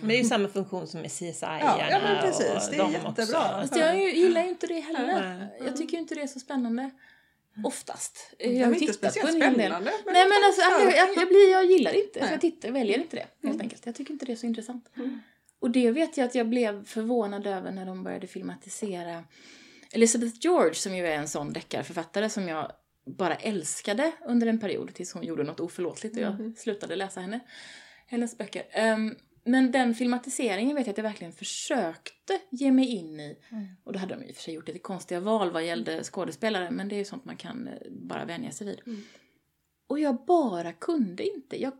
[0.00, 2.68] Men det är ju samma funktion som med CSI ja, men precis.
[2.70, 3.60] Det är jättebra.
[3.60, 5.48] Fast jag gillar ju inte det heller.
[5.60, 6.90] Jag tycker inte det är så spännande.
[7.64, 8.34] Oftast.
[8.38, 9.52] Det Jag har inte tittat på en hel del.
[9.54, 9.90] spännande.
[10.04, 10.82] men Nej men alltså, ja.
[10.82, 13.86] jag, jag, jag, blir, jag gillar inte, så jag tittar, väljer inte det helt enkelt.
[13.86, 14.88] Jag tycker inte det är så intressant.
[15.60, 19.24] Och det vet jag att jag blev förvånad över när de började filmatisera
[19.92, 22.72] Elizabeth George som ju är en sån deckarförfattare som jag
[23.08, 27.40] bara älskade under en period tills hon gjorde något oförlåtligt och jag slutade läsa henne,
[28.08, 28.66] hennes böcker.
[28.70, 33.36] Ehm, Men den filmatiseringen vet jag att jag verkligen försökte ge mig in i.
[33.84, 36.70] Och då hade de i och för sig gjort lite konstiga val vad gällde skådespelare,
[36.70, 38.80] men det är ju sånt man kan eh, bara vänja sig vid.
[38.86, 39.02] Mm.
[39.86, 41.62] Och jag bara kunde inte.
[41.62, 41.72] Jag,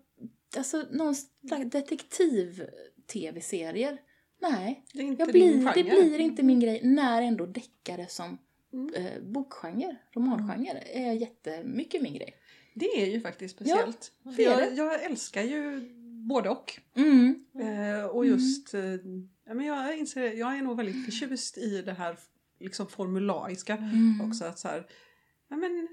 [0.57, 3.99] alltså någon slags detektiv-tv-serier.
[4.41, 8.39] Nej, Det jag blir, det blir inte min grej när ändå deckare som
[8.73, 8.95] Mm.
[8.95, 12.35] eh, bokgenre, romangenre, är jättemycket min grej.
[12.75, 14.13] Det är ju faktiskt speciellt.
[14.23, 15.81] det För jag, jag älskar ju
[16.29, 16.81] både och.
[16.97, 17.45] Mm.
[17.61, 18.83] Eh, och just, eh,
[19.47, 22.19] ja, men jag inser jag är nog väldigt förtjust i det här
[22.61, 24.21] liksom formulaiska Mm.
[24.29, 24.45] också.
[24.45, 24.87] Att så här,
[25.49, 25.89] ja, men,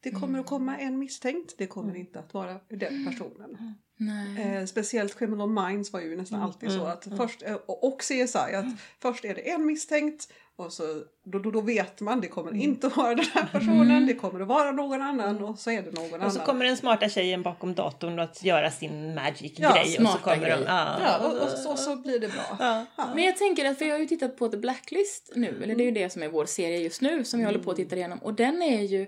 [0.00, 0.40] det kommer Mm.
[0.40, 3.74] att komma en misstänkt, det kommer inte att vara den personen.
[3.96, 4.42] Nej.
[4.42, 8.00] Eh, speciellt Criminal Minds var ju nästan alltid så mm, att först, eh, och och
[8.00, 10.82] CSI, att först är det en misstänkt och så,
[11.24, 14.40] då, då, då vet man det kommer inte att vara den här personen, det kommer
[14.40, 16.46] att vara någon annan och så är det någon Och så annan.
[16.46, 19.98] kommer den smarta tjejen bakom datorn att göra sin Ja, magic-grej.
[20.00, 20.64] och så kommer de, grejer.
[20.66, 20.98] ja.
[21.02, 22.56] Ja, och, och, så, och så blir det bra.
[22.58, 22.84] Ja.
[22.96, 23.08] Ja.
[23.14, 25.82] Men jag tänker att, för jag har ju tittat på The Blacklist nu, eller det
[25.82, 27.96] är ju det som är vår serie just nu som jag håller på att titta
[27.96, 28.18] igenom.
[28.18, 29.06] Och den är ju...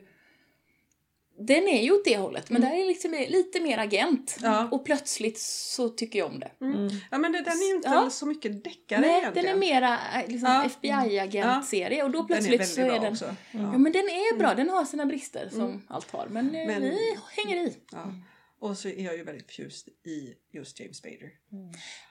[1.40, 4.38] Den är ju åt det hållet, men där är liksom lite mer agent.
[4.42, 4.68] Ja.
[4.72, 6.50] Och plötsligt så tycker jag om det.
[6.60, 6.88] Mm.
[7.10, 8.10] Ja men det, den är ju inte Ja.
[8.10, 9.46] så mycket deckare Nej, egentligen.
[9.46, 10.64] den är mera eh, liksom, Ja.
[10.64, 13.12] FBI-agentserie och då plötsligt den är så är den...
[13.12, 13.24] också.
[13.24, 13.60] Ja.
[13.60, 13.78] Ja.
[13.78, 16.26] men den är bra, den har sina brister som allt har.
[16.30, 17.76] Men, eh, Men- vi hänger i.
[17.92, 18.12] Ja.
[18.60, 21.30] Och så är jag ju väldigt förtjust i just James Spader.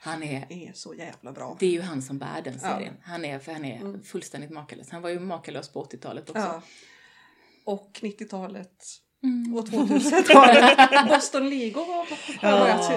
[0.02, 0.46] Han är...
[0.50, 1.58] är så jävla bra.
[1.60, 2.60] Det är ju han som bär den Ja.
[2.60, 2.94] serien.
[3.04, 4.90] Han är, för han är fullständigt makalös.
[4.90, 6.42] Han var ju makalös på 80-talet också.
[6.42, 6.62] Ja.
[7.66, 8.84] Och 90-talet
[9.24, 9.56] Mm.
[9.58, 11.08] och 2000-talet.
[11.10, 12.94] Boston Legal har jag se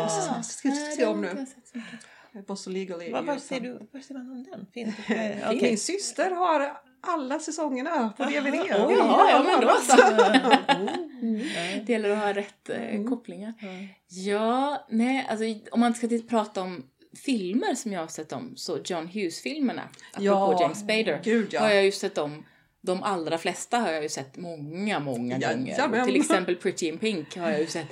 [0.98, 1.46] det har om nu.
[2.32, 2.44] jag.
[2.46, 4.66] Boston Legal är som- ser du, var ser man om den?
[4.74, 5.58] Finns det?
[5.62, 8.44] Min syster har alla säsongerna på DVD.
[8.44, 9.96] Vill Ja, ja, men då så.
[11.86, 13.52] Det gäller att ha rätt eh, kopplingar.
[13.62, 13.86] Mm.
[14.08, 16.82] Ja, nej, alltså om man ska titta- prata om
[17.24, 21.60] filmer som jag har sett om, så John Hughes-filmerna, apropå Ja, James Spader, gud, ja.
[21.60, 22.44] har jag ju sett om.
[22.82, 25.66] De allra flesta har jag ju sett många, många gånger.
[25.66, 26.06] Jajamän.
[26.06, 27.86] Till exempel Pretty in Pink har jag ju sett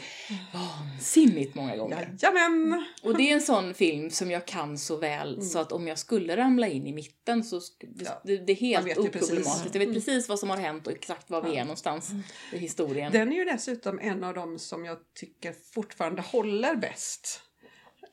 [0.52, 2.16] vansinnigt många gånger.
[2.22, 2.84] Jajamän!
[3.02, 5.98] Och det är en sån film som jag kan så väl så att om jag
[5.98, 8.20] skulle ramla in i mitten så Ja.
[8.24, 9.74] det, det är helt oproblematiskt.
[9.74, 12.10] Jag vet precis vad som har hänt och exakt var vi är någonstans
[12.52, 13.12] i historien.
[13.12, 17.42] Den är ju dessutom en av dem som jag tycker fortfarande håller bäst.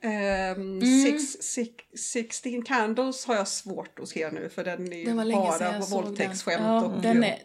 [0.04, 0.82] Um, Mm.
[1.06, 5.80] six, six, 16 Candles har jag svårt att se nu för den är ju bara
[5.80, 6.62] på våldtäktsskämt.
[6.64, 7.40] Ja, och, den är-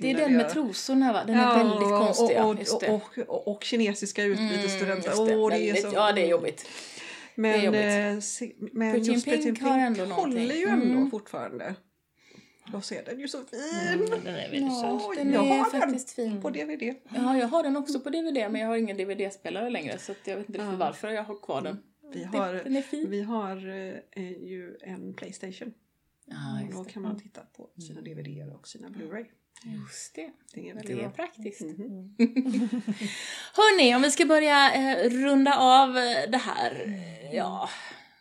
[0.00, 1.24] det är den med trosorna va?
[1.26, 2.36] Den är väldigt konstig.
[2.36, 5.12] ja, Och, och, och, och, kinesiska utbytesstudenter.
[5.12, 5.36] Mm, just det.
[5.36, 6.66] Åh, det är Väldigt- så, Ja, det är jobbigt.
[7.34, 8.40] Men, det är jobbigt.
[8.40, 10.40] eh, men Pretty in just Pink har ändå någonting.
[10.40, 11.10] håller ju ändå Mm.
[11.10, 11.74] fortfarande.
[12.82, 13.60] Så är den ju så fin.
[13.88, 15.16] Mm, den är väldigt Ja, söt.
[15.24, 16.40] den jag är har faktiskt den fin.
[16.42, 16.94] på DVD.
[17.14, 20.18] Ja, jag har den också på DVD men jag har ingen DVD-spelare längre så att
[20.26, 20.86] jag vet inte riktigt Ja.
[20.86, 21.82] varför jag har kvar den.
[22.12, 23.10] Vi Det- har, Den är fin.
[23.10, 23.56] vi har
[24.16, 25.72] eh, ju en Playstation.
[26.26, 26.36] Ja,
[26.68, 29.24] och då kan man titta på sina DVD och sina Blu-ray.
[29.64, 30.30] Just det.
[30.54, 31.10] Det är väldigt Det är bra.
[31.10, 31.60] praktiskt.
[31.60, 32.16] Mhm.
[33.56, 36.84] Hörni, om vi ska börja eh, runda av eh, det här.
[36.86, 37.68] eh, Ja,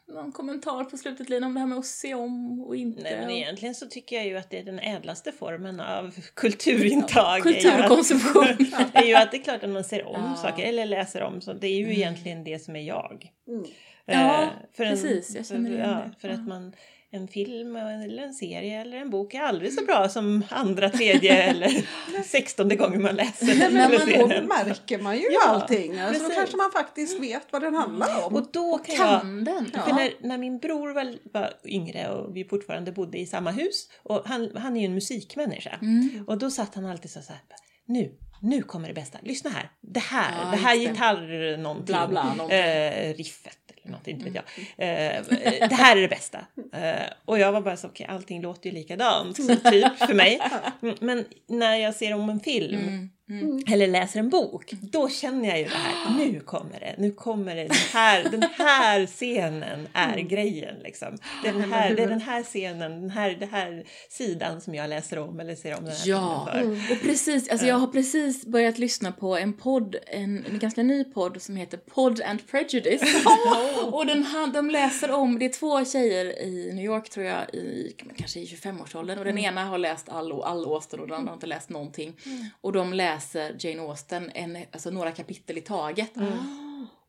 [0.08, 3.03] någon kommentar på slutet Lina om det här med att se om och inte?
[3.03, 7.45] Nej, men egentligen så tycker jag ju att det är den ädlaste formen av kulturintag.
[7.47, 8.43] är ju att- Kulturkonsumtion.
[8.93, 10.36] är ju att det är klart att man ser om Ja.
[10.36, 11.41] saker eller läser om.
[11.41, 13.32] Så det är ju egentligen det som är jag.
[13.47, 13.66] Mm.
[14.05, 16.12] Ja, Eh, för en, precis, jag känner för, igen ja, det.
[16.22, 16.34] För Ja.
[16.34, 16.74] att man,
[17.12, 21.43] en film eller en serie eller en bok är aldrig så bra som andra, tredje
[21.43, 21.86] eller
[22.24, 24.45] sextonde gången man läser Nej, eller men då den.
[24.45, 25.99] märker man ju Ja, allting.
[25.99, 28.36] Alltså, då kanske man faktiskt vet vad den handlar om.
[28.36, 29.22] Och då kan jag...
[29.22, 29.66] Kan den?
[29.72, 33.89] För när, när min bror var, var yngre och vi fortfarande bodde i samma hus
[34.03, 36.26] och han, han är ju en musikmänniska Mm.
[36.28, 37.39] och då satt han alltid så här
[37.86, 42.08] nu, nu kommer det bästa, lyssna här, det här, Ja, det här gitarr någonting, Bla,
[42.08, 42.60] bla, någonting.
[42.60, 44.43] Eh, riffet eller något, inte vet jag.
[44.88, 45.23] Eh,
[45.69, 46.39] det här är det bästa.
[46.73, 50.39] Eh, och jag var bara så, okej allting låter ju likadant, typ för mig.
[50.81, 53.45] Mm, Men när jag ser om en film Mm.
[53.45, 53.63] Mm.
[53.67, 56.17] eller läser en bok, då känner jag ju det här.
[56.17, 57.63] Nu kommer det, nu kommer det.
[57.63, 60.75] Den här, den här scenen är grejen.
[60.84, 61.17] Liksom.
[61.43, 65.19] Den här, det är den här scenen, den här, den här sidan som jag läser
[65.19, 66.71] om eller ser om den här Ja, för.
[66.91, 71.03] och precis, alltså jag har precis börjat lyssna på en podd, en, en ganska ny
[71.03, 73.25] podd som heter Pod and Prejudice.
[73.91, 77.95] och den, de läser om, det är två tjejer i New York tror jag, i,
[78.17, 81.36] kanske i 25-årsåldern och den ena har läst all, all Austen och den andra har
[81.36, 82.13] inte läst någonting.
[82.61, 83.16] Och de läser
[83.59, 86.11] Jane Austen, en, alltså några kapitel i taget.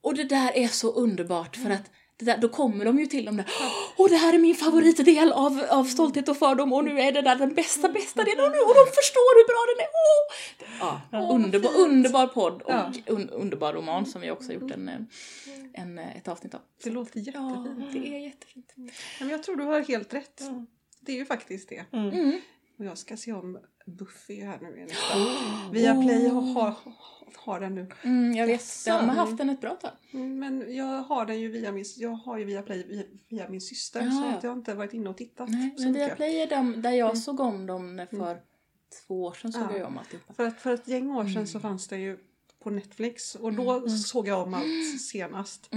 [0.01, 3.25] Och det där är så underbart för att det där, då kommer de ju till
[3.25, 3.47] dem där.
[3.97, 7.23] Åh, det här är min favoritdel av, av Stolthet och fördom och nu är det
[7.23, 9.91] där den bästa, bästa delen och, nu, och de förstår hur bra den är.
[9.95, 10.99] Åh!
[11.11, 12.93] Ja, underbar, underbar podd och Ja.
[13.07, 15.07] un, underbar roman som vi också har gjort en,
[15.75, 16.61] en, eh, ett avsnitt av.
[16.85, 17.93] Det låter Ja, jättefint.
[17.93, 18.73] det är jättefint.
[19.21, 20.43] Men jag tror du har helt rätt.
[21.01, 21.85] Det är ju faktiskt det.
[21.93, 22.41] Mm.
[22.79, 23.59] Och jag ska se om
[23.89, 26.75] Buffy här nu enligt Viaplay har, har,
[27.37, 27.87] har den nu.
[28.03, 29.17] Mm, jag vet, de har Mm.
[29.17, 29.91] haft den ett bra tag.
[30.13, 33.61] Mm, Men jag har den ju via min, jag har ju Viaplay via, via min
[33.61, 34.11] syster Ja.
[34.11, 35.93] så att jag har inte varit inne och tittat Nej, men.
[35.93, 38.41] Viaplay är de där jag såg om dem för
[39.07, 39.77] två år sedan såg Ja.
[39.79, 40.33] jag om alltihopa.
[40.35, 41.47] För, att, för ett gäng år sedan Mm.
[41.47, 42.19] så fanns det ju
[42.63, 45.69] på Netflix och då såg jag om allt senast.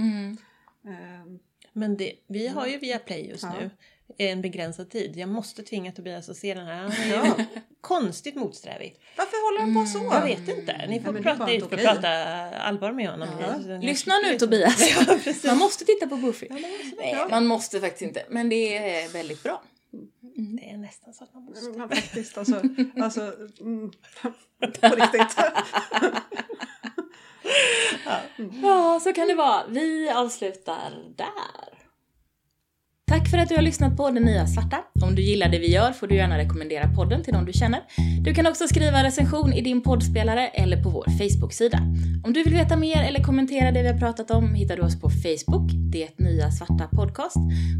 [1.76, 1.88] Mm.
[1.88, 3.52] Men det, vi har ju via Play just Ja.
[3.60, 3.70] nu
[4.18, 5.16] en begränsad tid.
[5.16, 6.74] Jag måste tvinga Tobias att se den här.
[6.82, 7.44] Han Ja.
[7.80, 8.96] konstigt motsträvig.
[9.16, 9.98] Varför håller den på så?
[10.16, 10.86] Jag vet inte.
[10.88, 12.08] Ni får är prata, ni inte får prata
[12.56, 13.28] allvar med honom.
[13.40, 13.76] Ja.
[13.82, 15.44] Lyssna nu Tobias!
[15.44, 16.46] Man måste titta på Buffy.
[16.50, 18.24] Ja, man måste- Nej, man måste faktiskt inte.
[18.30, 19.62] Men det är väldigt bra.
[20.58, 21.68] Det är nästan så att man måste.
[21.78, 22.62] Men faktiskt alltså,
[22.96, 23.90] alltså mm,
[24.80, 25.36] på riktigt.
[28.62, 29.62] Ja, så kan det vara.
[29.68, 31.71] Vi avslutar där.
[33.12, 34.76] Tack för att du har lyssnat på Det Nya Svarta.
[35.02, 37.80] Om du gillar det vi gör får du gärna rekommendera podden till de du känner.
[38.24, 41.78] Du kan också skriva en recension i din poddspelare eller på vår Facebook-sida.
[42.24, 45.00] Om du vill veta mer eller kommentera det vi har pratat om hittar du oss
[45.00, 47.36] på Facebook, Det Nya Svarta Podcast,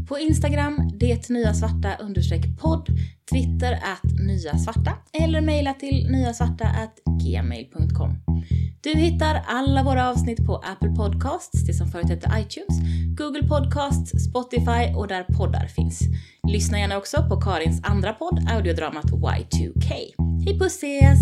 [0.07, 2.87] på Instagram, Det Nya Svarta understreck podd,
[3.31, 4.91] Twitter att Nya Svarta
[5.23, 8.17] eller mejla till nyasvarta at gmail.com.
[8.81, 12.79] Du hittar alla våra avsnitt på Apple Podcasts, det som förut hette iTunes,
[13.17, 16.01] Google Podcasts, Spotify och där där poddar finns.
[16.47, 19.89] Lyssna gärna också på Karins andra podd, audiodramat Y2K.
[20.45, 21.19] Hej puss ses!